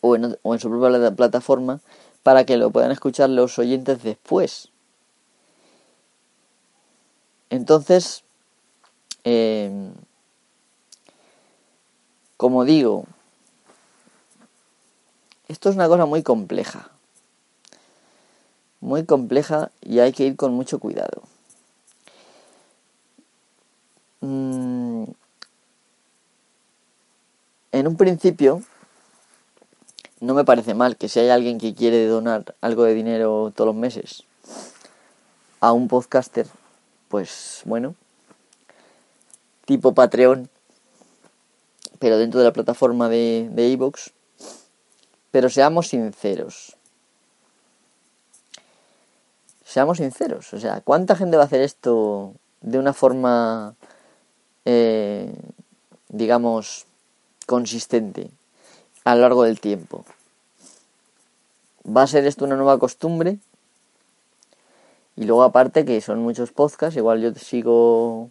o 0.02 0.16
en, 0.16 0.38
su 0.60 0.70
propia 0.70 1.12
plataforma 1.12 1.80
para 2.24 2.46
que 2.46 2.58
lo 2.58 2.72
puedan 2.72 2.92
escuchar 2.92 3.30
los 3.30 3.58
oyentes 3.60 4.04
después. 4.04 4.70
Entonces, 7.50 8.24
em, 9.24 9.94
como 12.38 12.64
digo, 12.66 13.06
esto 15.48 15.70
es 15.70 15.76
una 15.76 15.88
cosa 15.88 16.06
muy 16.06 16.24
compleja. 16.24 16.92
Muy 18.82 19.06
compleja 19.06 19.72
y 19.82 20.00
hay 20.00 20.14
que 20.14 20.26
ir 20.26 20.36
con 20.36 20.54
mucho 20.54 20.80
cuidado. 20.80 21.24
Mm, 24.22 25.06
en 27.72 27.88
un 27.88 27.98
principio, 27.98 28.62
no 30.22 30.34
me 30.34 30.46
parece 30.46 30.74
mal 30.74 30.98
que 30.98 31.10
si 31.10 31.20
hay 31.20 31.30
alguien 31.30 31.58
que 31.58 31.74
quiere 31.74 32.06
donar 32.08 32.56
algo 32.62 32.84
de 32.84 32.94
dinero 32.94 33.52
todos 33.56 33.68
los 33.68 33.76
meses 33.76 34.24
a 35.62 35.74
un 35.74 35.88
podcaster, 35.88 36.48
pues 37.08 37.62
bueno, 37.66 37.96
tipo 39.66 39.94
Patreon, 39.94 40.50
pero 42.00 42.18
dentro 42.18 42.40
de 42.40 42.46
la 42.46 42.54
plataforma 42.54 43.10
de 43.10 43.50
de 43.52 43.92
pero 45.32 45.50
seamos 45.50 45.90
sinceros. 45.90 46.76
Seamos 49.64 49.98
sinceros, 50.00 50.54
o 50.54 50.60
sea, 50.60 50.82
¿cuánta 50.82 51.16
gente 51.16 51.38
va 51.38 51.44
a 51.44 51.46
hacer 51.46 51.62
esto 51.62 52.34
de 52.62 52.80
una 52.80 52.94
forma, 52.94 53.76
eh, 54.66 55.32
digamos, 56.08 56.88
consistente? 57.46 58.32
A 59.04 59.16
lo 59.16 59.22
largo 59.22 59.44
del 59.44 59.60
tiempo. 59.60 60.06
va 61.86 62.04
a 62.04 62.08
ser 62.08 62.26
esto 62.26 62.46
una 62.46 62.56
nueva 62.56 62.78
costumbre. 62.78 63.40
Y 65.16 65.26
luego 65.26 65.44
aparte 65.44 65.86
que 65.86 66.00
son 66.02 66.20
muchos 66.20 66.52
podcasts, 66.52 66.96
igual 66.96 67.22
yo 67.22 67.34
sigo, 67.34 68.30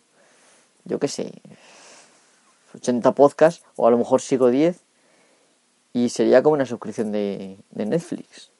yo 0.85 0.99
qué 0.99 1.09
sé, 1.09 1.33
80 2.75 3.13
podcasts, 3.13 3.63
o 3.77 3.87
a 3.87 3.91
lo 3.91 3.99
mejor 3.99 4.23
sigo 4.23 4.49
10, 4.49 4.81
y 5.93 6.09
sería 6.09 6.43
como 6.43 6.55
una 6.55 6.65
suscripción 6.65 7.13
de, 7.13 7.59
Netflix. 7.75 8.51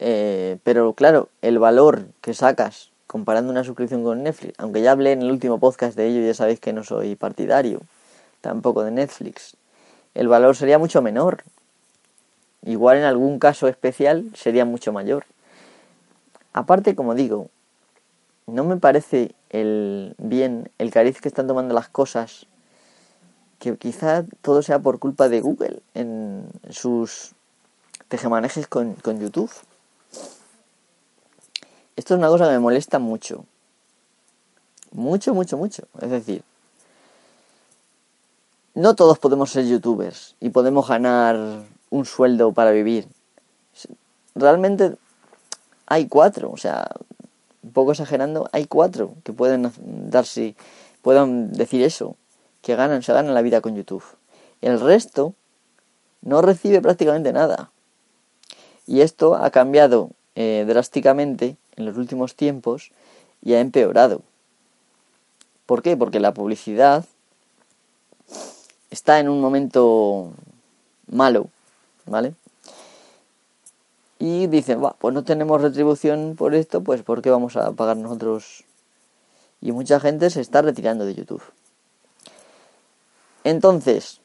Eh, 0.00 0.58
pero 0.64 0.94
claro, 0.94 1.28
el 1.42 1.58
valor 1.60 2.06
que 2.22 2.34
sacas 2.34 2.90
comparando 3.06 3.52
una 3.52 3.62
suscripción 3.62 4.02
con 4.02 4.24
Netflix, 4.24 4.54
aunque 4.58 4.82
ya 4.82 4.92
hablé 4.92 5.12
en 5.12 5.22
el 5.22 5.30
último 5.30 5.60
podcast 5.60 5.96
de 5.96 6.08
ello, 6.08 6.26
ya 6.26 6.34
sabéis 6.34 6.58
que 6.58 6.72
no 6.72 6.82
soy 6.82 7.14
partidario 7.14 7.82
tampoco 8.40 8.84
de 8.84 8.90
Netflix, 8.90 9.56
el 10.14 10.28
valor 10.28 10.56
sería 10.56 10.78
mucho 10.78 11.02
menor. 11.02 11.44
Igual 12.62 12.98
en 12.98 13.04
algún 13.04 13.38
caso 13.38 13.68
especial 13.68 14.30
sería 14.34 14.64
mucho 14.64 14.92
mayor. 14.92 15.26
Aparte, 16.52 16.96
como 16.96 17.14
digo, 17.14 17.50
no 18.46 18.64
me 18.64 18.78
parece 18.78 19.34
el 19.50 20.14
bien 20.18 20.70
el 20.78 20.90
cariz 20.90 21.20
que 21.20 21.28
están 21.28 21.46
tomando 21.46 21.74
las 21.74 21.88
cosas, 21.88 22.46
que 23.58 23.76
quizá 23.76 24.24
todo 24.42 24.62
sea 24.62 24.78
por 24.78 24.98
culpa 24.98 25.28
de 25.28 25.40
Google 25.40 25.80
en 25.94 26.48
sus 26.70 27.32
tejemanejes 28.08 28.66
con, 28.66 28.94
con 28.94 29.20
YouTube. 29.20 29.50
Esto 31.96 32.14
es 32.14 32.18
una 32.18 32.28
cosa 32.28 32.46
que 32.46 32.52
me 32.52 32.58
molesta 32.58 32.98
mucho. 32.98 33.44
Mucho, 34.92 35.34
mucho, 35.34 35.56
mucho. 35.56 35.86
Es 36.00 36.10
decir, 36.10 36.42
no 38.78 38.94
todos 38.94 39.18
podemos 39.18 39.50
ser 39.50 39.66
youtubers 39.66 40.36
y 40.38 40.50
podemos 40.50 40.86
ganar 40.86 41.64
un 41.90 42.04
sueldo 42.04 42.52
para 42.52 42.70
vivir. 42.70 43.08
Realmente 44.36 44.94
hay 45.86 46.06
cuatro, 46.06 46.52
o 46.52 46.56
sea, 46.56 46.88
un 47.64 47.72
poco 47.72 47.90
exagerando, 47.90 48.48
hay 48.52 48.66
cuatro 48.66 49.14
que 49.24 49.32
pueden 49.32 49.72
darse, 50.10 50.54
puedan 51.02 51.52
decir 51.52 51.82
eso, 51.82 52.14
que 52.62 52.76
ganan, 52.76 53.02
se 53.02 53.12
ganan 53.12 53.34
la 53.34 53.42
vida 53.42 53.60
con 53.60 53.74
YouTube. 53.74 54.04
El 54.60 54.78
resto 54.78 55.34
no 56.22 56.40
recibe 56.40 56.80
prácticamente 56.80 57.32
nada. 57.32 57.72
Y 58.86 59.00
esto 59.00 59.34
ha 59.34 59.50
cambiado 59.50 60.10
eh, 60.36 60.64
drásticamente 60.68 61.56
en 61.74 61.84
los 61.84 61.96
últimos 61.96 62.36
tiempos 62.36 62.92
y 63.42 63.54
ha 63.54 63.60
empeorado. 63.60 64.22
¿Por 65.66 65.82
qué? 65.82 65.96
Porque 65.96 66.20
la 66.20 66.32
publicidad 66.32 67.04
está 68.90 69.20
en 69.20 69.28
un 69.28 69.40
momento 69.40 70.32
malo, 71.10 71.48
¿vale? 72.06 72.34
Y 74.18 74.46
dicen, 74.48 74.82
va, 74.82 74.94
pues 74.98 75.14
no 75.14 75.24
tenemos 75.24 75.60
retribución 75.60 76.34
por 76.36 76.54
esto, 76.54 76.82
pues 76.82 77.02
¿por 77.02 77.22
qué 77.22 77.30
vamos 77.30 77.56
a 77.56 77.72
pagar 77.72 77.96
nosotros? 77.96 78.64
Y 79.60 79.72
mucha 79.72 80.00
gente 80.00 80.30
se 80.30 80.40
está 80.40 80.62
retirando 80.62 81.04
de 81.04 81.14
YouTube. 81.14 81.42
Entonces, 83.44 84.20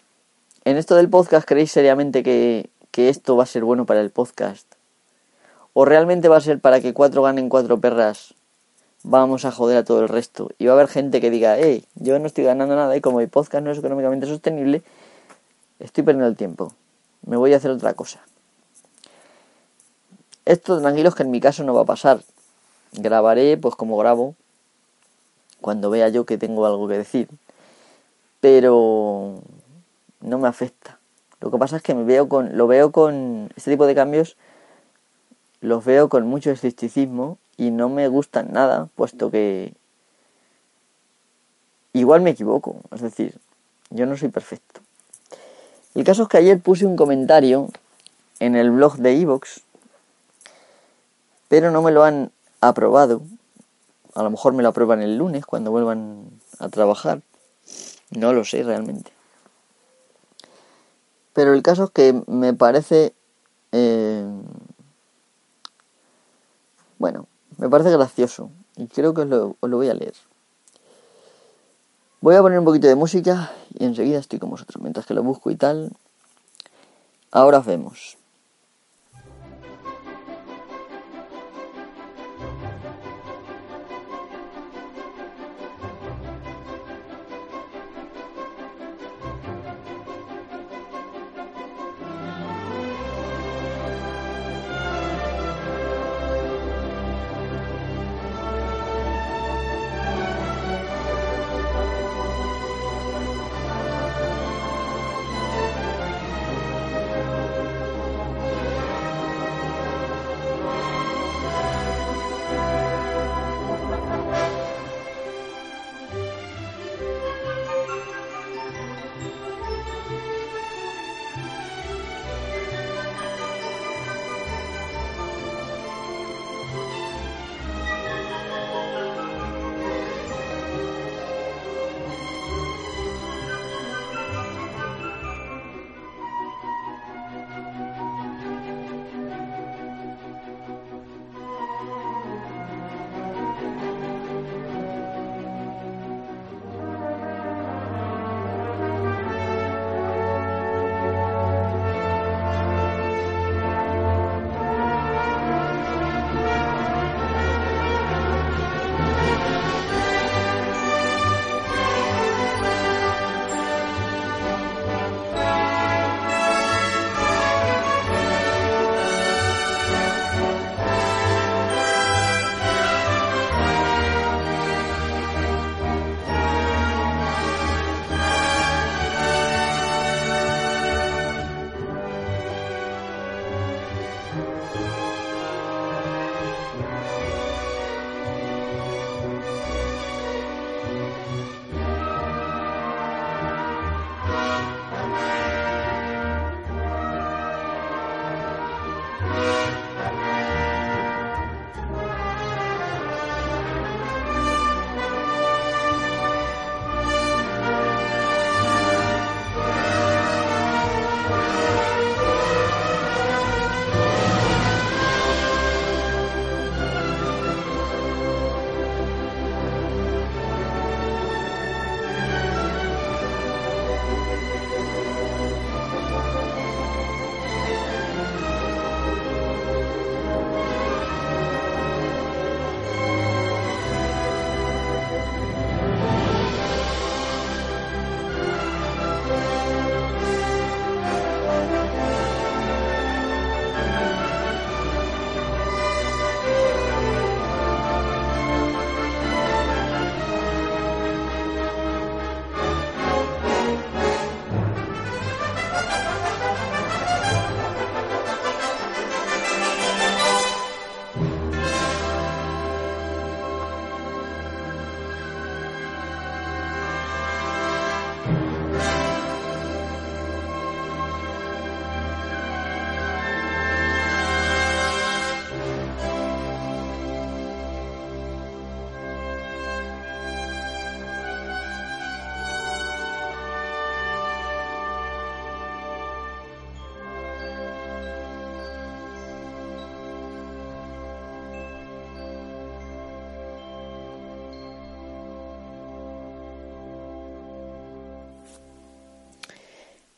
en 0.65 0.77
esto 0.77 0.95
del 0.95 1.09
podcast, 1.09 1.47
¿creéis 1.47 1.71
seriamente 1.71 2.23
que, 2.23 2.69
que 2.91 3.09
esto 3.09 3.35
va 3.35 3.43
a 3.43 3.47
ser 3.47 3.63
bueno 3.63 3.85
para 3.85 4.01
el 4.01 4.09
podcast? 4.09 4.65
¿O 5.73 5.85
realmente 5.85 6.27
va 6.27 6.37
a 6.37 6.41
ser 6.41 6.59
para 6.59 6.81
que 6.81 6.93
cuatro 6.93 7.23
ganen 7.23 7.49
cuatro 7.49 7.79
perras? 7.79 8.33
Vamos 9.03 9.45
a 9.45 9.51
joder 9.51 9.77
a 9.77 9.83
todo 9.83 10.01
el 10.01 10.09
resto. 10.09 10.49
Y 10.57 10.65
va 10.65 10.73
a 10.73 10.75
haber 10.75 10.87
gente 10.87 11.21
que 11.21 11.29
diga, 11.29 11.57
hey, 11.57 11.85
yo 11.95 12.17
no 12.19 12.27
estoy 12.27 12.45
ganando 12.45 12.75
nada 12.75 12.95
y 12.95 13.01
como 13.01 13.19
mi 13.19 13.27
podcast 13.27 13.63
no 13.63 13.71
es 13.71 13.77
económicamente 13.77 14.25
sostenible, 14.25 14.81
estoy 15.79 16.03
perdiendo 16.03 16.27
el 16.27 16.35
tiempo. 16.35 16.73
Me 17.25 17.37
voy 17.37 17.53
a 17.53 17.57
hacer 17.57 17.71
otra 17.71 17.93
cosa. 17.93 18.21
Esto, 20.45 20.79
tranquilos, 20.79 21.15
que 21.15 21.23
en 21.23 21.31
mi 21.31 21.39
caso 21.39 21.63
no 21.63 21.73
va 21.73 21.81
a 21.81 21.85
pasar. 21.85 22.21
Grabaré, 22.93 23.57
pues 23.57 23.75
como 23.75 23.97
grabo, 23.97 24.35
cuando 25.61 25.89
vea 25.89 26.09
yo 26.09 26.25
que 26.25 26.37
tengo 26.37 26.65
algo 26.65 26.87
que 26.87 26.97
decir. 26.97 27.27
Pero 28.39 29.35
no 30.21 30.37
me 30.37 30.47
afecta. 30.47 30.99
Lo 31.41 31.51
que 31.51 31.57
pasa 31.57 31.77
es 31.77 31.83
que 31.83 31.93
me 31.93 32.03
veo 32.03 32.29
con, 32.29 32.57
lo 32.57 32.67
veo 32.67 32.91
con 32.91 33.49
este 33.55 33.71
tipo 33.71 33.85
de 33.85 33.95
cambios 33.95 34.37
los 35.63 35.85
veo 35.85 36.09
con 36.09 36.27
mucho 36.27 36.51
escepticismo 36.51 37.37
y 37.57 37.71
no 37.71 37.89
me 37.89 38.07
gustan 38.07 38.51
nada, 38.51 38.89
puesto 38.95 39.31
que 39.31 39.73
igual 41.93 42.21
me 42.21 42.31
equivoco, 42.31 42.77
es 42.91 43.01
decir, 43.01 43.39
yo 43.89 44.05
no 44.05 44.17
soy 44.17 44.29
perfecto. 44.29 44.81
El 45.95 46.03
caso 46.03 46.23
es 46.23 46.29
que 46.29 46.37
ayer 46.37 46.59
puse 46.59 46.85
un 46.85 46.95
comentario 46.95 47.69
en 48.39 48.55
el 48.55 48.71
blog 48.71 48.97
de 48.97 49.19
Evox, 49.21 49.61
pero 51.47 51.69
no 51.69 51.81
me 51.81 51.91
lo 51.91 52.03
han 52.03 52.31
aprobado. 52.61 53.21
A 54.15 54.23
lo 54.23 54.31
mejor 54.31 54.53
me 54.53 54.63
lo 54.63 54.69
aprueban 54.69 55.01
el 55.01 55.17
lunes 55.17 55.45
cuando 55.45 55.71
vuelvan 55.71 56.29
a 56.59 56.69
trabajar. 56.69 57.21
No 58.09 58.33
lo 58.33 58.43
sé 58.43 58.63
realmente. 58.63 59.11
Pero 61.33 61.53
el 61.53 61.61
caso 61.61 61.85
es 61.85 61.89
que 61.91 62.23
me 62.27 62.53
parece 62.53 63.13
eh, 63.71 64.23
bueno, 66.99 67.27
me 67.63 67.69
parece 67.69 67.91
gracioso 67.91 68.51
y 68.75 68.87
creo 68.87 69.13
que 69.13 69.21
os 69.21 69.27
lo, 69.29 69.55
voy 69.61 69.87
a 69.87 69.93
leer. 69.93 70.15
Voy 72.19 72.35
a 72.35 72.41
poner 72.41 72.59
un 72.59 72.65
poquito 72.65 72.87
de 72.87 72.95
música 72.95 73.53
y 73.79 73.85
enseguida 73.85 74.19
estoy 74.19 74.37
con 74.37 74.49
vosotros. 74.49 74.81
Mientras 74.81 75.05
que 75.05 75.13
lo 75.13 75.23
busco 75.23 75.49
y 75.49 75.55
tal. 75.55 75.93
Ahora 77.31 77.61
vemos. 77.61 78.17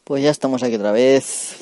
Pues 0.06 0.22
ya 0.22 0.30
estamos 0.30 0.62
aquí 0.62 0.76
otra 0.76 0.92
vez. 0.92 1.56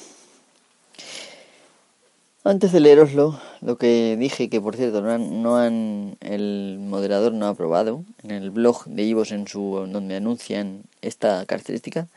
Antes 2.44 2.74
de 2.74 2.82
leeroslo, 2.82 3.40
lo 3.62 3.78
que 3.78 4.18
dije, 4.20 4.50
que 4.50 4.60
por 4.60 4.76
cierto 4.76 5.02
no 5.02 5.56
han, 5.56 6.18
el 6.20 6.76
moderador 6.82 7.32
no 7.32 7.46
ha 7.46 7.52
aprobado 7.52 8.04
en 8.22 8.32
el 8.32 8.52
blog 8.52 8.84
de 8.84 9.04
Ivos 9.04 9.32
en 9.32 9.48
su 9.48 9.88
donde 9.90 10.18
anuncian 10.18 10.84
esta 11.02 11.46
característica. 11.46 12.10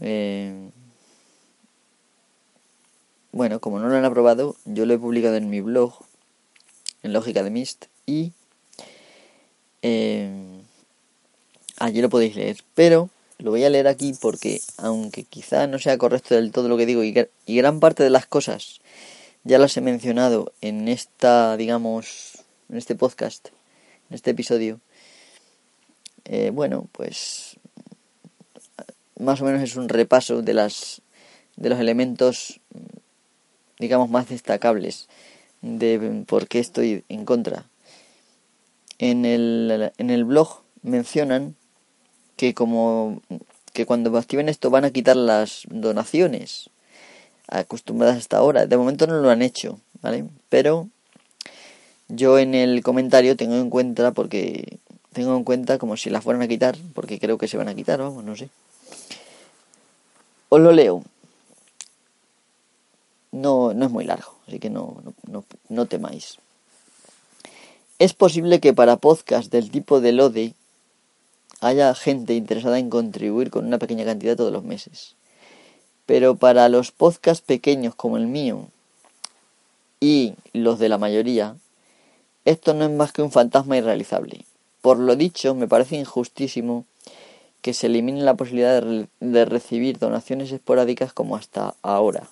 Eh, 0.00 0.68
bueno, 3.32 3.60
como 3.60 3.78
no 3.78 3.88
lo 3.88 3.96
han 3.96 4.04
aprobado, 4.04 4.56
yo 4.66 4.84
lo 4.84 4.92
he 4.92 4.98
publicado 4.98 5.36
en 5.36 5.48
mi 5.48 5.62
blog, 5.62 5.94
en 7.02 7.14
Lógica 7.14 7.42
de 7.42 7.48
Mist, 7.48 7.86
y 8.04 8.32
eh, 9.80 10.60
allí 11.78 12.02
lo 12.02 12.10
podéis 12.10 12.36
leer. 12.36 12.58
Pero 12.74 13.08
lo 13.38 13.50
voy 13.50 13.64
a 13.64 13.70
leer 13.70 13.88
aquí 13.88 14.14
porque, 14.20 14.60
aunque 14.76 15.24
quizá 15.24 15.66
no 15.66 15.78
sea 15.78 15.98
correcto 15.98 16.34
del 16.34 16.52
todo 16.52 16.68
lo 16.68 16.76
que 16.76 16.86
digo, 16.86 17.02
y, 17.02 17.12
gran 17.46 17.80
parte 17.80 18.02
de 18.02 18.10
las 18.10 18.26
cosas 18.26 18.80
ya 19.44 19.58
las 19.58 19.76
he 19.76 19.80
mencionado 19.80 20.52
en 20.60 20.88
esta, 20.88 21.56
digamos, 21.56 22.44
en 22.70 22.76
este 22.76 22.94
podcast, 22.94 23.48
en 24.08 24.14
este 24.14 24.30
episodio, 24.30 24.80
eh, 26.24 26.50
bueno, 26.50 26.88
pues 26.92 27.56
más 29.18 29.40
o 29.40 29.44
menos 29.44 29.62
es 29.62 29.76
un 29.76 29.88
repaso 29.88 30.42
de 30.42 30.54
las 30.54 31.02
de 31.56 31.68
los 31.68 31.78
elementos 31.78 32.60
digamos 33.78 34.08
más 34.08 34.28
destacables 34.28 35.08
de 35.62 36.24
por 36.26 36.46
qué 36.46 36.58
estoy 36.58 37.04
en 37.08 37.24
contra. 37.24 37.66
En 38.98 39.24
el, 39.24 39.92
en 39.98 40.10
el 40.10 40.24
blog 40.24 40.62
mencionan 40.82 41.56
que 42.44 42.52
como 42.52 43.22
que 43.72 43.86
cuando 43.86 44.16
activen 44.18 44.50
esto 44.50 44.68
van 44.68 44.84
a 44.84 44.90
quitar 44.90 45.16
las 45.16 45.62
donaciones 45.70 46.68
acostumbradas 47.48 48.18
hasta 48.18 48.36
ahora. 48.36 48.66
De 48.66 48.76
momento 48.76 49.06
no 49.06 49.14
lo 49.20 49.30
han 49.30 49.40
hecho, 49.40 49.80
¿vale? 50.02 50.26
Pero 50.50 50.88
yo 52.08 52.38
en 52.38 52.54
el 52.54 52.82
comentario 52.82 53.34
tengo 53.34 53.56
en 53.56 53.70
cuenta 53.70 54.12
porque 54.12 54.78
tengo 55.14 55.34
en 55.36 55.44
cuenta 55.44 55.78
como 55.78 55.96
si 55.96 56.10
las 56.10 56.22
fueran 56.22 56.42
a 56.42 56.48
quitar, 56.48 56.76
porque 56.94 57.18
creo 57.18 57.38
que 57.38 57.48
se 57.48 57.56
van 57.56 57.68
a 57.68 57.74
quitar, 57.74 57.98
vamos, 57.98 58.22
no 58.24 58.36
sé. 58.36 58.50
Os 60.50 60.60
lo 60.60 60.72
leo. 60.72 61.02
No, 63.32 63.72
no 63.72 63.86
es 63.86 63.90
muy 63.90 64.04
largo, 64.04 64.34
así 64.46 64.58
que 64.58 64.68
no, 64.68 65.02
no, 65.02 65.14
no, 65.26 65.44
no 65.70 65.86
temáis. 65.86 66.38
Es 67.98 68.12
posible 68.12 68.60
que 68.60 68.74
para 68.74 68.98
podcast 68.98 69.50
del 69.50 69.70
tipo 69.70 70.00
de 70.00 70.12
Lode 70.12 70.54
haya 71.64 71.94
gente 71.94 72.34
interesada 72.34 72.78
en 72.78 72.90
contribuir 72.90 73.50
con 73.50 73.66
una 73.66 73.78
pequeña 73.78 74.04
cantidad 74.04 74.36
todos 74.36 74.52
los 74.52 74.64
meses. 74.64 75.16
Pero 76.04 76.36
para 76.36 76.68
los 76.68 76.92
podcasts 76.92 77.44
pequeños 77.44 77.94
como 77.94 78.18
el 78.18 78.26
mío 78.26 78.68
y 79.98 80.34
los 80.52 80.78
de 80.78 80.90
la 80.90 80.98
mayoría, 80.98 81.56
esto 82.44 82.74
no 82.74 82.84
es 82.84 82.90
más 82.90 83.12
que 83.12 83.22
un 83.22 83.32
fantasma 83.32 83.78
irrealizable. 83.78 84.44
Por 84.82 84.98
lo 84.98 85.16
dicho, 85.16 85.54
me 85.54 85.66
parece 85.66 85.96
injustísimo 85.96 86.84
que 87.62 87.72
se 87.72 87.86
elimine 87.86 88.20
la 88.20 88.34
posibilidad 88.34 88.82
de, 88.82 89.06
de 89.20 89.44
recibir 89.46 89.98
donaciones 89.98 90.52
esporádicas 90.52 91.14
como 91.14 91.34
hasta 91.34 91.74
ahora. 91.80 92.28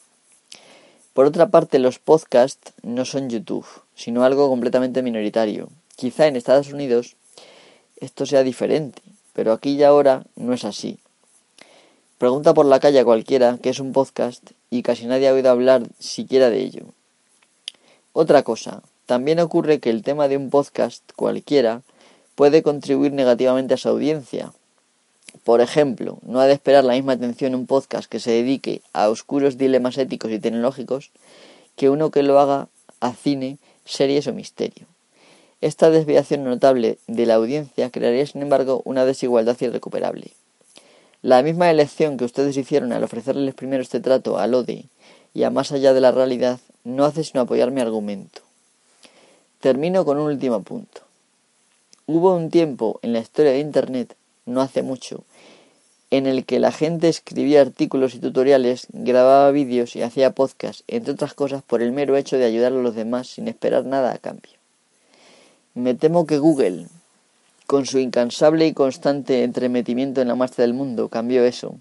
Por 1.14 1.24
otra 1.24 1.48
parte, 1.48 1.78
los 1.78 1.98
podcasts 1.98 2.74
no 2.82 3.06
son 3.06 3.30
YouTube, 3.30 3.66
sino 3.94 4.24
algo 4.24 4.50
completamente 4.50 5.02
minoritario. 5.02 5.70
Quizá 5.96 6.26
en 6.26 6.36
Estados 6.36 6.70
Unidos 6.70 7.16
esto 8.02 8.26
sea 8.26 8.42
diferente, 8.42 9.00
pero 9.32 9.52
aquí 9.52 9.72
y 9.72 9.82
ahora 9.82 10.24
no 10.36 10.52
es 10.52 10.64
así. 10.64 10.98
Pregunta 12.18 12.54
por 12.54 12.66
la 12.66 12.80
calle 12.80 13.00
a 13.00 13.04
cualquiera 13.04 13.58
que 13.58 13.70
es 13.70 13.80
un 13.80 13.92
podcast 13.92 14.52
y 14.70 14.82
casi 14.82 15.06
nadie 15.06 15.28
ha 15.28 15.32
oído 15.32 15.50
hablar 15.50 15.82
siquiera 15.98 16.50
de 16.50 16.60
ello. 16.60 16.84
Otra 18.12 18.42
cosa, 18.42 18.82
también 19.06 19.40
ocurre 19.40 19.80
que 19.80 19.90
el 19.90 20.02
tema 20.02 20.28
de 20.28 20.36
un 20.36 20.50
podcast 20.50 21.02
cualquiera 21.16 21.82
puede 22.34 22.62
contribuir 22.62 23.12
negativamente 23.12 23.74
a 23.74 23.76
su 23.76 23.88
audiencia. 23.88 24.52
Por 25.44 25.60
ejemplo, 25.60 26.18
no 26.22 26.40
ha 26.40 26.46
de 26.46 26.52
esperar 26.52 26.84
la 26.84 26.92
misma 26.92 27.14
atención 27.14 27.54
un 27.54 27.66
podcast 27.66 28.08
que 28.08 28.20
se 28.20 28.30
dedique 28.30 28.82
a 28.92 29.08
oscuros 29.08 29.58
dilemas 29.58 29.98
éticos 29.98 30.30
y 30.30 30.38
tecnológicos 30.38 31.10
que 31.74 31.90
uno 31.90 32.10
que 32.10 32.22
lo 32.22 32.38
haga 32.38 32.68
a 33.00 33.12
cine, 33.12 33.58
series 33.84 34.26
o 34.26 34.32
misterio. 34.32 34.91
Esta 35.62 35.90
desviación 35.90 36.42
notable 36.42 36.98
de 37.06 37.24
la 37.24 37.34
audiencia 37.34 37.88
crearía, 37.88 38.26
sin 38.26 38.42
embargo, 38.42 38.82
una 38.84 39.04
desigualdad 39.04 39.56
irrecuperable. 39.60 40.32
La 41.22 41.40
misma 41.44 41.70
elección 41.70 42.16
que 42.16 42.24
ustedes 42.24 42.56
hicieron 42.56 42.92
al 42.92 43.04
ofrecerles 43.04 43.54
primero 43.54 43.80
este 43.80 44.00
trato 44.00 44.38
al 44.38 44.54
ODE 44.54 44.86
y 45.34 45.44
a 45.44 45.50
más 45.50 45.70
allá 45.70 45.94
de 45.94 46.00
la 46.00 46.10
realidad 46.10 46.58
no 46.82 47.04
hace 47.04 47.22
sino 47.22 47.42
apoyar 47.42 47.70
mi 47.70 47.80
argumento. 47.80 48.42
Termino 49.60 50.04
con 50.04 50.18
un 50.18 50.32
último 50.32 50.62
punto. 50.62 51.02
Hubo 52.06 52.34
un 52.34 52.50
tiempo 52.50 52.98
en 53.02 53.12
la 53.12 53.20
historia 53.20 53.52
de 53.52 53.60
Internet, 53.60 54.16
no 54.46 54.62
hace 54.62 54.82
mucho, 54.82 55.22
en 56.10 56.26
el 56.26 56.44
que 56.44 56.58
la 56.58 56.72
gente 56.72 57.08
escribía 57.08 57.60
artículos 57.60 58.16
y 58.16 58.18
tutoriales, 58.18 58.88
grababa 58.90 59.52
vídeos 59.52 59.94
y 59.94 60.02
hacía 60.02 60.34
podcasts, 60.34 60.82
entre 60.88 61.12
otras 61.12 61.34
cosas, 61.34 61.62
por 61.62 61.82
el 61.82 61.92
mero 61.92 62.16
hecho 62.16 62.36
de 62.36 62.46
ayudar 62.46 62.72
a 62.72 62.82
los 62.82 62.96
demás 62.96 63.28
sin 63.28 63.46
esperar 63.46 63.84
nada 63.84 64.12
a 64.12 64.18
cambio. 64.18 64.61
Me 65.74 65.94
temo 65.94 66.26
que 66.26 66.36
Google, 66.38 66.86
con 67.66 67.86
su 67.86 67.98
incansable 67.98 68.66
y 68.66 68.74
constante 68.74 69.42
entremetimiento 69.42 70.20
en 70.20 70.28
la 70.28 70.34
marcha 70.34 70.60
del 70.60 70.74
mundo, 70.74 71.08
cambió 71.08 71.44
eso. 71.44 71.76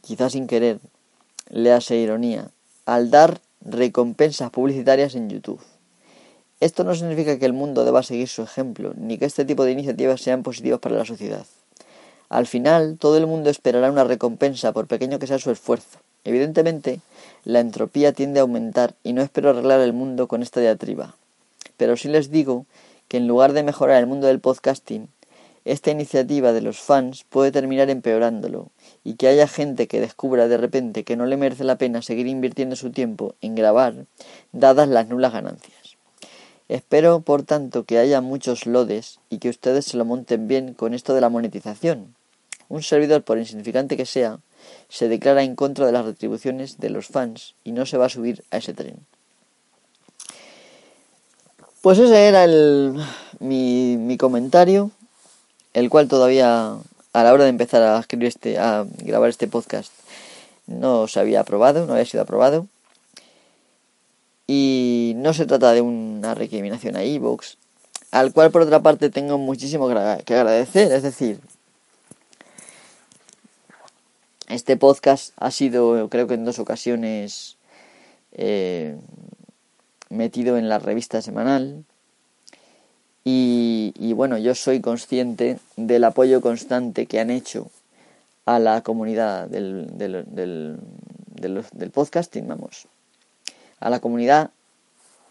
Quizás 0.00 0.30
sin 0.30 0.46
querer, 0.46 0.78
le 1.48 1.72
hace 1.72 1.96
ironía, 1.96 2.50
al 2.86 3.10
dar 3.10 3.40
recompensas 3.62 4.50
publicitarias 4.50 5.16
en 5.16 5.28
YouTube. 5.28 5.60
Esto 6.60 6.84
no 6.84 6.94
significa 6.94 7.36
que 7.36 7.46
el 7.46 7.52
mundo 7.52 7.84
deba 7.84 8.04
seguir 8.04 8.28
su 8.28 8.42
ejemplo, 8.42 8.94
ni 8.96 9.18
que 9.18 9.24
este 9.24 9.44
tipo 9.44 9.64
de 9.64 9.72
iniciativas 9.72 10.20
sean 10.20 10.44
positivas 10.44 10.78
para 10.78 10.94
la 10.94 11.04
sociedad. 11.04 11.44
Al 12.28 12.46
final, 12.46 12.96
todo 12.96 13.16
el 13.16 13.26
mundo 13.26 13.50
esperará 13.50 13.90
una 13.90 14.04
recompensa, 14.04 14.70
por 14.70 14.86
pequeño 14.86 15.18
que 15.18 15.26
sea 15.26 15.40
su 15.40 15.50
esfuerzo. 15.50 15.98
Evidentemente, 16.22 17.00
la 17.42 17.58
entropía 17.58 18.12
tiende 18.12 18.38
a 18.38 18.42
aumentar 18.42 18.94
y 19.02 19.14
no 19.14 19.22
espero 19.22 19.50
arreglar 19.50 19.80
el 19.80 19.92
mundo 19.92 20.28
con 20.28 20.44
esta 20.44 20.60
diatriba. 20.60 21.16
Pero 21.76 21.96
sí 21.96 22.08
les 22.08 22.30
digo 22.30 22.66
que 23.08 23.16
en 23.18 23.26
lugar 23.26 23.52
de 23.52 23.62
mejorar 23.62 23.98
el 23.98 24.06
mundo 24.06 24.26
del 24.26 24.40
podcasting, 24.40 25.08
esta 25.64 25.90
iniciativa 25.90 26.52
de 26.52 26.60
los 26.60 26.78
fans 26.78 27.24
puede 27.24 27.50
terminar 27.50 27.88
empeorándolo 27.88 28.70
y 29.02 29.14
que 29.14 29.28
haya 29.28 29.48
gente 29.48 29.88
que 29.88 30.00
descubra 30.00 30.46
de 30.46 30.58
repente 30.58 31.04
que 31.04 31.16
no 31.16 31.24
le 31.24 31.38
merece 31.38 31.64
la 31.64 31.78
pena 31.78 32.02
seguir 32.02 32.26
invirtiendo 32.26 32.76
su 32.76 32.90
tiempo 32.90 33.34
en 33.40 33.54
grabar, 33.54 34.04
dadas 34.52 34.88
las 34.88 35.08
nulas 35.08 35.32
ganancias. 35.32 35.96
Espero, 36.68 37.20
por 37.20 37.42
tanto, 37.42 37.84
que 37.84 37.98
haya 37.98 38.20
muchos 38.20 38.66
lodes 38.66 39.20
y 39.30 39.38
que 39.38 39.48
ustedes 39.48 39.86
se 39.86 39.96
lo 39.96 40.04
monten 40.04 40.48
bien 40.48 40.74
con 40.74 40.94
esto 40.94 41.14
de 41.14 41.20
la 41.20 41.28
monetización. 41.28 42.14
Un 42.68 42.82
servidor, 42.82 43.22
por 43.22 43.38
insignificante 43.38 43.96
que 43.96 44.06
sea, 44.06 44.40
se 44.88 45.08
declara 45.08 45.42
en 45.42 45.56
contra 45.56 45.86
de 45.86 45.92
las 45.92 46.06
retribuciones 46.06 46.78
de 46.78 46.90
los 46.90 47.06
fans 47.06 47.54
y 47.64 47.72
no 47.72 47.84
se 47.84 47.98
va 47.98 48.06
a 48.06 48.10
subir 48.10 48.44
a 48.50 48.58
ese 48.58 48.72
tren. 48.72 49.06
Pues 51.84 51.98
ese 51.98 52.28
era 52.28 52.44
el, 52.44 52.98
mi, 53.40 53.98
mi 53.98 54.16
comentario, 54.16 54.90
el 55.74 55.90
cual 55.90 56.08
todavía 56.08 56.78
a 57.12 57.22
la 57.22 57.30
hora 57.30 57.44
de 57.44 57.50
empezar 57.50 57.82
a 57.82 58.00
escribir 58.00 58.28
este, 58.28 58.58
a 58.58 58.86
grabar 59.00 59.28
este 59.28 59.48
podcast, 59.48 59.92
no 60.66 61.06
se 61.08 61.20
había 61.20 61.40
aprobado, 61.40 61.84
no 61.84 61.92
había 61.92 62.06
sido 62.06 62.22
aprobado. 62.22 62.68
Y 64.46 65.12
no 65.16 65.34
se 65.34 65.44
trata 65.44 65.72
de 65.72 65.82
una 65.82 66.34
recriminación 66.34 66.96
a 66.96 67.02
Evox, 67.02 67.58
al 68.12 68.32
cual 68.32 68.50
por 68.50 68.62
otra 68.62 68.80
parte 68.80 69.10
tengo 69.10 69.36
muchísimo 69.36 69.86
que 69.86 70.34
agradecer. 70.34 70.90
Es 70.90 71.02
decir, 71.02 71.38
este 74.48 74.78
podcast 74.78 75.34
ha 75.36 75.50
sido, 75.50 76.08
creo 76.08 76.26
que 76.28 76.32
en 76.32 76.46
dos 76.46 76.58
ocasiones, 76.58 77.58
eh, 78.32 78.96
metido 80.10 80.56
en 80.56 80.68
la 80.68 80.78
revista 80.78 81.22
semanal. 81.22 81.84
Y, 83.26 84.12
bueno, 84.14 84.36
yo 84.36 84.54
soy 84.54 84.80
consciente 84.80 85.58
del 85.76 86.04
apoyo 86.04 86.42
constante 86.42 87.06
que 87.06 87.20
han 87.20 87.30
hecho 87.30 87.70
a 88.44 88.58
la 88.58 88.82
comunidad 88.82 89.48
del, 89.48 89.96
del, 89.96 90.24
del, 90.26 90.78
del, 91.72 91.90
podcasting, 91.90 92.46
vamos. 92.46 92.86
A 93.80 93.88
la 93.88 94.00
comunidad 94.00 94.50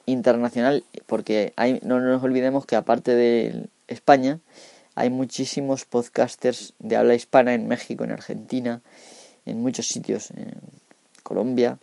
internacional, 0.08 0.84
porque 1.06 1.54
hay, 1.56 1.80
no 1.84 2.00
nos 2.00 2.24
olvidemos 2.24 2.66
que 2.66 2.76
aparte 2.76 3.14
de 3.14 3.68
España, 3.88 4.40
hay 4.96 5.12
muchísimos 5.12 5.86
podcasters 5.86 6.74
de 6.80 6.96
habla 6.96 7.14
hispana 7.14 7.54
en 7.54 7.68
México, 7.68 8.04
en 8.04 8.12
Argentina, 8.12 8.82
en 9.46 9.62
muchos 9.62 9.88
sitios, 9.88 10.32
en 10.32 10.52
Colombia, 11.22 11.78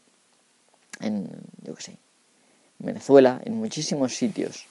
en, 1.00 1.28
yo 1.62 1.74
qué 1.74 1.82
sé, 1.82 1.96
Venezuela, 2.80 3.40
en 3.44 3.54
muchísimos 3.54 4.16
sitios. 4.16 4.66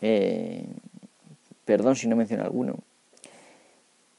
Eh, 0.00 0.64
perdón 1.64 1.96
si 1.96 2.06
no 2.06 2.16
menciono 2.16 2.44
alguno. 2.44 2.76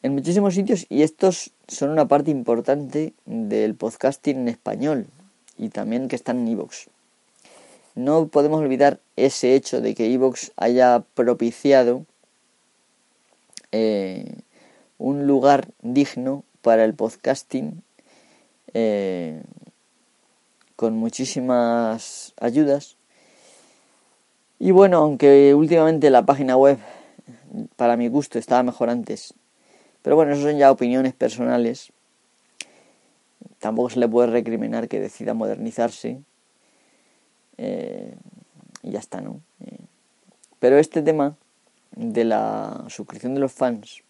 en 0.01 0.13
muchísimos 0.13 0.53
sitios 0.53 0.85
y 0.89 1.03
estos 1.03 1.51
son 1.67 1.89
una 1.89 2.07
parte 2.07 2.31
importante 2.31 3.13
del 3.25 3.75
podcasting 3.75 4.37
en 4.37 4.47
español 4.47 5.07
y 5.57 5.69
también 5.69 6.07
que 6.07 6.15
están 6.15 6.39
en 6.39 6.47
iVoox. 6.49 6.87
No 7.95 8.27
podemos 8.27 8.61
olvidar 8.61 8.99
ese 9.17 9.55
hecho 9.55 9.81
de 9.81 9.93
que 9.93 10.07
iVoox 10.07 10.51
haya 10.55 11.03
propiciado 11.15 12.05
eh, 13.71 14.35
un 14.97 15.27
lugar 15.27 15.67
digno 15.81 16.43
para 16.61 16.85
el 16.85 16.93
podcasting 16.93 17.81
eh, 18.73 19.41
con 20.80 20.95
muchísimas 20.95 22.34
ayudas. 22.39 22.95
Y 24.59 24.71
bueno, 24.71 24.99
aunque 24.99 25.53
últimamente 25.53 26.09
la 26.09 26.25
página 26.25 26.55
web, 26.55 26.77
para 27.75 27.97
mi 27.97 28.07
gusto, 28.07 28.39
estaba 28.39 28.63
mejor 28.63 28.89
antes. 28.89 29.34
Pero 30.01 30.15
bueno, 30.15 30.32
eso 30.32 30.43
son 30.43 30.57
ya 30.57 30.71
opiniones 30.71 31.13
personales. 31.13 31.91
Tampoco 33.59 33.89
se 33.89 33.99
le 33.99 34.07
puede 34.07 34.30
recriminar 34.30 34.88
que 34.88 35.01
decida 35.01 35.34
modernizarse. 35.34 36.21
Eh, 37.57 38.15
y 38.82 38.91
ya 38.91 38.99
está, 38.99 39.19
¿no? 39.19 39.41
Eh, 39.65 39.80
pero 40.59 40.77
este 40.77 41.01
tema 41.01 41.36
de 41.91 42.23
la 42.23 42.86
suscripción 42.88 43.34
de 43.34 43.41
los 43.41 43.51
fans 43.51 44.01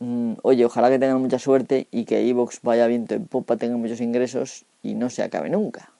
Mm, 0.00 0.34
oye, 0.42 0.64
ojalá 0.64 0.90
que 0.90 0.98
tengan 0.98 1.20
mucha 1.20 1.38
suerte 1.38 1.88
y 1.90 2.04
que 2.04 2.28
Evox 2.28 2.60
vaya 2.62 2.86
viento 2.86 3.14
en 3.14 3.26
popa, 3.26 3.56
tenga 3.56 3.76
muchos 3.76 4.00
ingresos 4.00 4.64
y 4.82 4.94
no 4.94 5.10
se 5.10 5.22
acabe 5.22 5.50
nunca. 5.50 5.90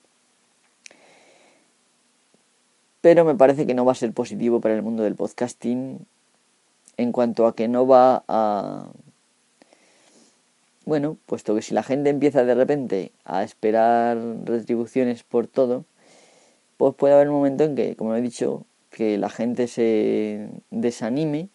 Pero 3.01 3.25
me 3.25 3.35
parece 3.35 3.67
que 3.67 3.75
no 3.75 3.85
va 3.85 3.93
a 3.93 3.97
ser 3.97 4.13
positivo 4.13 4.61
para 4.61 4.75
el 4.75 4.83
mundo 4.83 5.03
del 5.03 5.15
podcasting 5.15 6.07
en 6.97 7.13
cuanto 7.13 7.47
a 7.47 7.55
que 7.55 7.69
no 7.69 7.87
va 7.87 8.25
a... 8.29 8.89
Bueno, 10.85 11.17
puesto 11.27 11.55
que 11.55 11.63
si 11.63 11.75
la 11.75 11.83
gente 11.83 12.11
empieza 12.11 12.45
de 12.45 12.55
repente 12.55 13.13
a 13.25 13.45
esperar 13.45 14.19
retribuciones 14.45 15.23
por 15.23 15.47
todo, 15.47 15.85
pues 16.77 16.95
puede 16.95 17.15
haber 17.15 17.29
un 17.29 17.37
momento 17.37 17.65
en 17.65 17.77
que, 17.77 17.95
como 17.95 18.15
he 18.15 18.23
dicho, 18.23 18.65
que 18.91 19.19
la 19.19 19.29
gente 19.29 19.69
se 19.69 20.49
desanime 20.71 21.51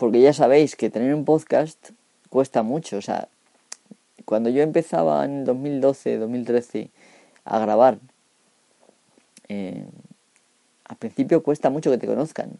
porque 0.00 0.22
ya 0.22 0.32
sabéis 0.32 0.76
que 0.76 0.88
tener 0.88 1.14
un 1.14 1.26
podcast 1.26 1.90
cuesta 2.30 2.62
mucho. 2.62 2.96
O 2.96 3.02
sea, 3.02 3.28
cuando 4.24 4.48
yo 4.48 4.62
empezaba 4.62 5.22
en 5.26 5.44
2012, 5.44 6.16
2013 6.16 6.88
a 7.44 7.58
grabar, 7.58 7.98
eh, 9.48 9.84
al 10.86 10.96
principio 10.96 11.42
cuesta 11.42 11.68
mucho 11.68 11.90
que 11.90 11.98
te 11.98 12.06
conozcan. 12.06 12.52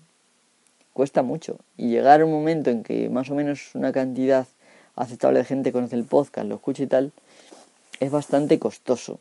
Cuesta 0.93 1.23
mucho. 1.23 1.57
Y 1.79 1.89
llegar 1.89 2.21
a 2.21 2.27
un 2.27 2.31
momento 2.31 2.69
en 2.69 2.83
que 2.83 3.09
más 3.09 3.31
o 3.31 3.35
menos 3.35 3.75
una 3.75 3.91
cantidad 3.91 4.47
aceptable 4.95 5.39
de 5.39 5.47
gente 5.47 5.73
conoce 5.73 5.97
el 5.97 6.05
podcast, 6.05 6.47
lo 6.47 6.57
escucha 6.57 6.83
y 6.83 6.89
tal, 6.89 7.11
es 8.01 8.11
bastante 8.11 8.59
costoso. 8.59 9.19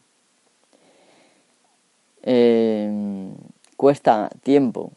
Eh, 2.24 3.30
cuesta 3.78 4.30
tiempo. 4.44 4.92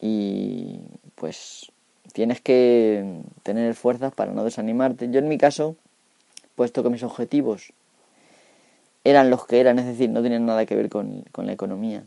Y 0.00 0.78
pues 1.16 1.72
tienes 2.12 2.40
que 2.40 3.20
tener 3.42 3.74
fuerzas 3.74 4.12
para 4.14 4.32
no 4.32 4.44
desanimarte. 4.44 5.10
Yo 5.10 5.18
en 5.18 5.28
mi 5.28 5.38
caso, 5.38 5.76
puesto 6.54 6.82
que 6.82 6.90
mis 6.90 7.02
objetivos 7.02 7.72
eran 9.04 9.30
los 9.30 9.46
que 9.46 9.60
eran, 9.60 9.78
es 9.78 9.86
decir, 9.86 10.10
no 10.10 10.22
tenían 10.22 10.46
nada 10.46 10.66
que 10.66 10.74
ver 10.74 10.88
con, 10.88 11.24
la 11.36 11.52
economía, 11.52 12.04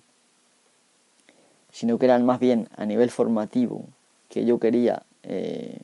sino 1.71 1.97
que 1.97 2.05
eran 2.05 2.25
más 2.25 2.39
bien 2.39 2.67
a 2.75 2.85
nivel 2.85 3.09
formativo, 3.09 3.85
que 4.27 4.45
yo 4.45 4.59
quería 4.59 5.03
eh, 5.23 5.79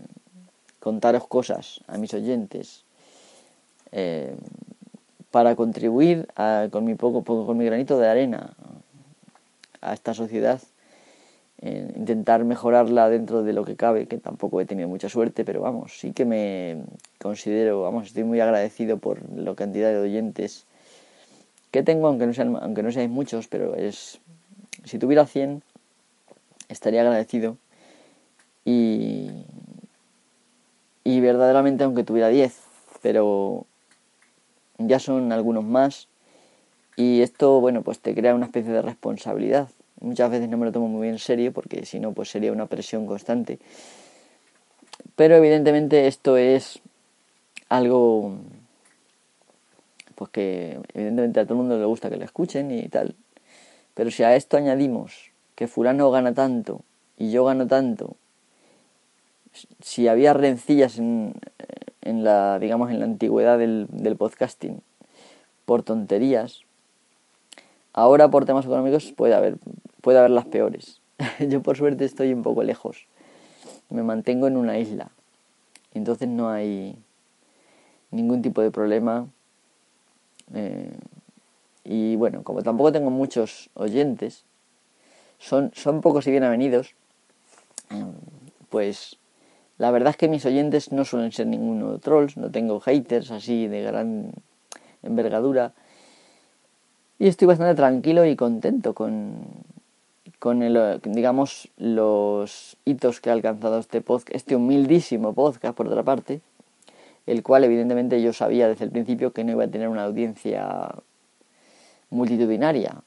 contaros 0.80 1.28
cosas 1.28 1.80
a 1.88 1.98
mis 1.98 2.14
oyentes 2.14 2.84
eh, 3.92 4.36
para 5.32 5.56
contribuir 5.56 6.28
con 6.72 6.86
mi 6.86 6.96
poco, 6.96 7.24
poco, 7.24 7.46
con 7.46 7.58
mi 7.58 7.66
granito 7.66 7.98
de 7.98 8.08
arena 8.08 8.54
a 9.82 9.94
esta 9.94 10.14
sociedad 10.14 10.60
intentar 11.66 12.44
mejorarla 12.44 13.10
dentro 13.10 13.44
de 13.44 13.54
lo 13.54 13.66
que 13.66 13.76
cabe, 13.76 14.08
que 14.08 14.18
tampoco 14.18 14.62
he 14.62 14.66
tenido 14.66 14.88
mucha 14.88 15.10
suerte, 15.10 15.44
pero 15.44 15.62
vamos, 15.62 16.00
sí 16.00 16.12
que 16.12 16.26
me 16.26 16.84
considero, 17.20 17.82
vamos, 17.82 18.08
estoy 18.08 18.24
muy 18.24 18.40
agradecido 18.40 18.98
por 18.98 19.28
la 19.36 19.56
cantidad 19.56 19.90
de 19.90 20.00
oyentes 20.00 20.66
que 21.72 21.84
tengo, 21.84 22.08
aunque 22.08 22.28
no 22.28 22.34
sean, 22.34 22.56
aunque 22.56 22.84
no 22.84 22.92
seáis 22.92 23.10
muchos, 23.10 23.48
pero 23.48 23.76
es, 23.76 24.20
si 24.84 25.00
tuviera 25.00 25.26
100, 25.26 25.64
estaría 26.70 27.02
agradecido. 27.02 27.58
Y, 28.64 29.30
y 31.04 31.20
verdaderamente 31.20 31.84
aunque 31.84 32.04
tuviera 32.04 32.30
10, 32.30 32.60
pero 33.02 33.66
ya 34.78 35.00
son 35.00 35.32
algunos 35.32 35.64
más. 35.64 36.08
Y 36.96 37.22
esto, 37.22 37.60
bueno, 37.60 37.82
pues 37.82 38.00
te 38.00 38.16
crea 38.16 38.36
una 38.36 38.46
especie 38.46 38.72
de 38.72 38.82
responsabilidad 38.82 39.68
Muchas 40.02 40.30
veces 40.30 40.50
no 40.50 40.58
me 40.58 40.66
lo 40.66 40.72
tomo 40.72 40.88
muy 40.88 41.08
en 41.08 41.20
serio 41.20 41.54
porque 41.54 41.86
si 41.86 42.00
no 42.00 42.14
pues 42.14 42.30
sería 42.30 42.52
una 42.52 42.66
presión 42.66 43.06
constante. 43.06 43.60
Pero 45.16 45.36
evidentemente 45.36 46.08
esto 46.08 46.38
es 46.38 46.82
algo 47.70 48.38
pues 50.16 50.30
que 50.32 50.80
evidentemente 50.94 51.40
a 51.40 51.44
todo 51.44 51.56
el 51.56 51.60
mundo 51.60 51.78
le 51.78 51.86
gusta 51.86 52.10
que 52.10 52.18
lo 52.18 52.26
escuchen 52.26 52.72
y 52.72 52.88
tal. 52.90 53.16
Pero 53.94 54.12
si 54.12 54.24
a 54.24 54.36
esto 54.36 54.58
añadimos 54.58 55.32
que 55.56 55.68
fulano 55.68 56.12
gana 56.12 56.34
tanto 56.34 56.82
y 57.18 57.32
yo 57.32 57.46
gano 57.46 57.68
tanto, 57.68 58.18
si 59.82 60.08
había 60.08 60.34
rencillas 60.34 60.98
en, 60.98 61.34
en 62.02 62.24
la 62.24 62.60
digamos 62.60 62.92
en 62.92 63.00
la 63.00 63.06
antigüedad 63.06 63.58
del, 63.58 63.88
del 63.90 64.18
podcasting 64.18 64.82
por 65.66 65.84
tonterías, 65.84 66.65
ahora 67.96 68.30
por 68.30 68.46
temas 68.46 68.66
económicos 68.66 69.14
puede 69.14 69.34
haber 69.34 69.58
puede 70.02 70.20
haber 70.20 70.32
las 70.32 70.46
peores. 70.46 71.02
Yo 71.40 71.64
por 71.64 71.78
suerte 71.78 72.06
estoy 72.06 72.32
un 72.34 72.44
poco 72.44 72.62
lejos. 72.62 73.08
Me 73.90 74.04
mantengo 74.04 74.48
en 74.48 74.58
una 74.58 74.78
isla. 74.78 75.10
Entonces 75.94 76.28
no 76.28 76.50
hay 76.50 76.96
ningún 78.12 78.42
tipo 78.42 78.62
de 78.62 78.70
problema. 78.70 79.28
Eh, 80.54 80.92
y 81.84 82.16
bueno, 82.18 82.44
como 82.44 82.62
tampoco 82.62 82.92
tengo 82.92 83.10
muchos 83.10 83.70
oyentes, 83.74 84.44
son, 85.40 85.72
son 85.74 86.02
pocos 86.02 86.28
y 86.28 86.32
bien 86.32 86.44
avenidos, 86.44 86.96
eh, 87.92 88.04
pues 88.70 89.18
la 89.78 89.92
verdad 89.92 90.12
es 90.12 90.18
que 90.18 90.28
mis 90.28 90.46
oyentes 90.46 90.92
no 90.92 91.06
suelen 91.06 91.32
ser 91.32 91.48
ninguno 91.48 92.00
trolls, 92.00 92.38
no 92.38 92.52
tengo 92.52 92.80
haters 92.80 93.32
así 93.32 93.68
de 93.68 93.82
gran 93.82 94.34
envergadura. 95.04 95.74
Y 97.18 97.28
estoy 97.28 97.48
bastante 97.48 97.76
tranquilo 97.76 98.26
y 98.26 98.36
contento 98.36 98.94
con, 98.94 99.46
con 100.40 100.62
el, 100.62 101.00
digamos, 101.04 101.70
los 101.78 102.78
hitos 102.84 103.22
que 103.22 103.30
ha 103.30 103.34
alcanzado 103.34 103.80
este 103.80 104.02
podcast, 104.02 104.36
este 104.36 104.56
humildísimo 104.56 105.34
podcast, 105.34 105.76
por 105.76 105.88
otra 105.88 106.04
parte, 106.04 106.42
el 107.26 107.42
cual 107.42 107.64
evidentemente 107.64 108.22
yo 108.22 108.34
sabía 108.34 108.68
desde 108.68 108.86
el 108.86 108.92
principio 108.92 109.32
que 109.32 109.44
no 109.44 109.54
iba 109.54 109.64
a 109.64 109.70
tener 109.70 109.88
una 109.88 110.04
audiencia 110.04 110.94
multitudinaria. 112.10 113.02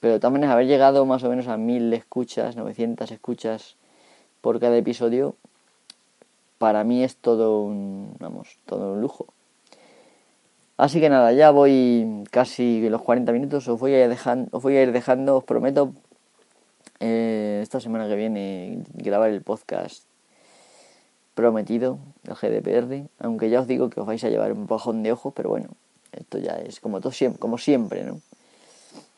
Pero 0.00 0.20
también 0.20 0.44
haber 0.44 0.66
llegado 0.66 1.06
más 1.06 1.24
o 1.24 1.30
menos 1.30 1.48
a 1.48 1.56
mil 1.56 1.92
escuchas, 1.92 2.54
900 2.54 3.10
escuchas 3.10 3.76
por 4.42 4.60
cada 4.60 4.76
episodio, 4.76 5.34
para 6.58 6.84
mí 6.84 7.02
es 7.02 7.16
todo 7.16 7.62
un, 7.62 8.14
vamos, 8.18 8.58
todo 8.66 8.92
un 8.92 9.00
lujo. 9.00 9.26
Así 10.78 11.00
que 11.00 11.08
nada, 11.08 11.32
ya 11.32 11.50
voy 11.50 12.22
casi 12.30 12.88
los 12.88 13.02
40 13.02 13.32
minutos, 13.32 13.66
os 13.66 13.80
voy 13.80 13.94
a, 13.96 14.08
dejando, 14.08 14.48
os 14.56 14.62
voy 14.62 14.76
a 14.76 14.82
ir 14.84 14.92
dejando, 14.92 15.36
os 15.36 15.42
prometo 15.42 15.92
eh, 17.00 17.58
esta 17.64 17.80
semana 17.80 18.06
que 18.06 18.14
viene 18.14 18.84
grabar 18.94 19.30
el 19.30 19.42
podcast 19.42 20.04
prometido 21.34 21.98
del 22.22 22.36
GDPR, 22.36 23.08
aunque 23.18 23.50
ya 23.50 23.60
os 23.60 23.66
digo 23.66 23.90
que 23.90 23.98
os 23.98 24.06
vais 24.06 24.22
a 24.22 24.28
llevar 24.28 24.52
un 24.52 24.68
bajón 24.68 25.02
de 25.02 25.10
ojo, 25.10 25.32
pero 25.32 25.48
bueno, 25.48 25.70
esto 26.12 26.38
ya 26.38 26.52
es 26.52 26.78
como, 26.78 27.00
todo, 27.00 27.12
como 27.40 27.58
siempre, 27.58 28.04
¿no? 28.04 28.20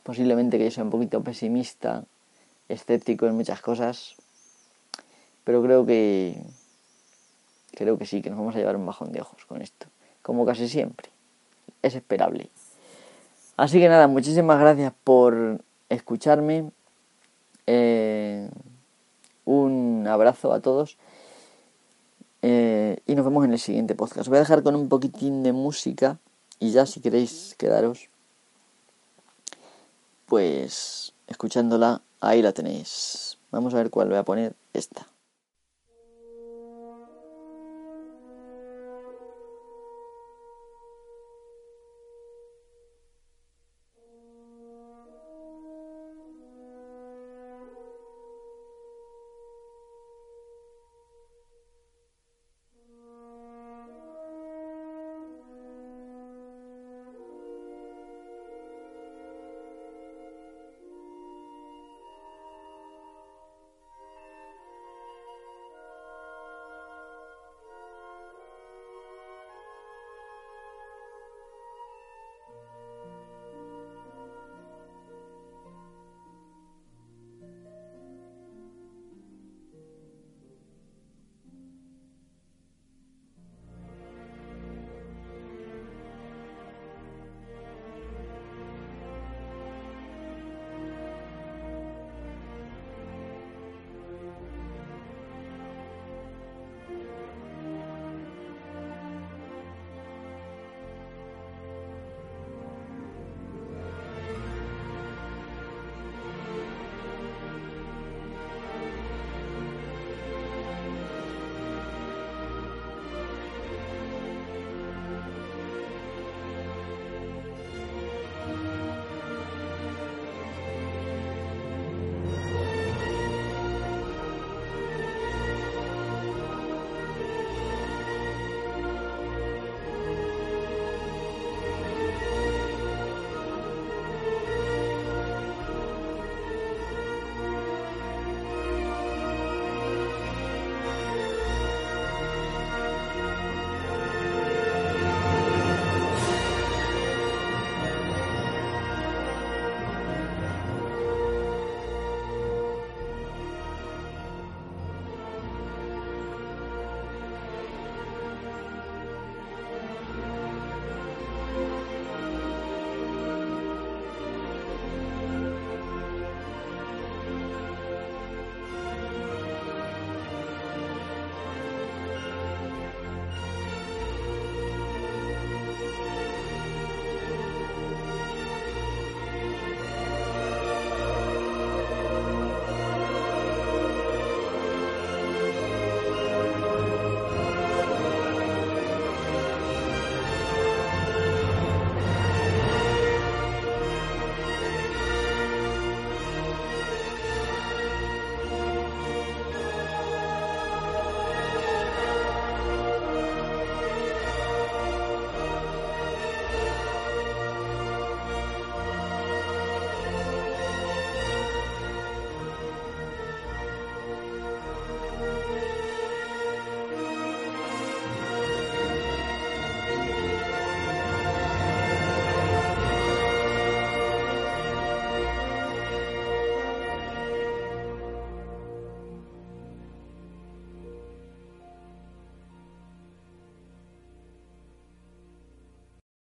Posiblemente 0.02 0.56
que 0.56 0.64
yo 0.64 0.70
sea 0.70 0.84
un 0.84 0.90
poquito 0.90 1.22
pesimista, 1.22 2.04
escéptico 2.70 3.26
en 3.26 3.34
muchas 3.36 3.60
cosas, 3.60 4.14
pero 5.44 5.62
creo 5.62 5.84
que 5.84 6.42
creo 7.72 7.98
que 7.98 8.06
sí, 8.06 8.22
que 8.22 8.30
nos 8.30 8.38
vamos 8.38 8.56
a 8.56 8.58
llevar 8.60 8.76
un 8.76 8.86
bajón 8.86 9.12
de 9.12 9.20
ojos 9.20 9.44
con 9.44 9.60
esto, 9.60 9.88
como 10.22 10.46
casi 10.46 10.66
siempre. 10.66 11.10
Es 11.82 11.94
esperable. 11.94 12.50
Así 13.56 13.78
que 13.78 13.88
nada, 13.88 14.06
muchísimas 14.06 14.58
gracias 14.58 14.92
por 15.04 15.62
escucharme. 15.88 16.70
Eh, 17.66 18.48
un 19.44 20.06
abrazo 20.08 20.52
a 20.52 20.60
todos. 20.60 20.96
Eh, 22.42 22.98
y 23.06 23.14
nos 23.14 23.24
vemos 23.24 23.44
en 23.44 23.52
el 23.52 23.58
siguiente 23.58 23.94
podcast. 23.94 24.20
Os 24.20 24.28
voy 24.28 24.36
a 24.36 24.40
dejar 24.40 24.62
con 24.62 24.76
un 24.76 24.88
poquitín 24.88 25.42
de 25.42 25.52
música. 25.52 26.18
Y 26.58 26.72
ya 26.72 26.86
si 26.86 27.00
queréis 27.00 27.54
quedaros, 27.58 28.08
pues 30.26 31.14
escuchándola, 31.26 32.02
ahí 32.20 32.42
la 32.42 32.52
tenéis. 32.52 33.38
Vamos 33.50 33.74
a 33.74 33.78
ver 33.78 33.90
cuál 33.90 34.08
voy 34.08 34.18
a 34.18 34.24
poner. 34.24 34.54
esta. 34.72 35.06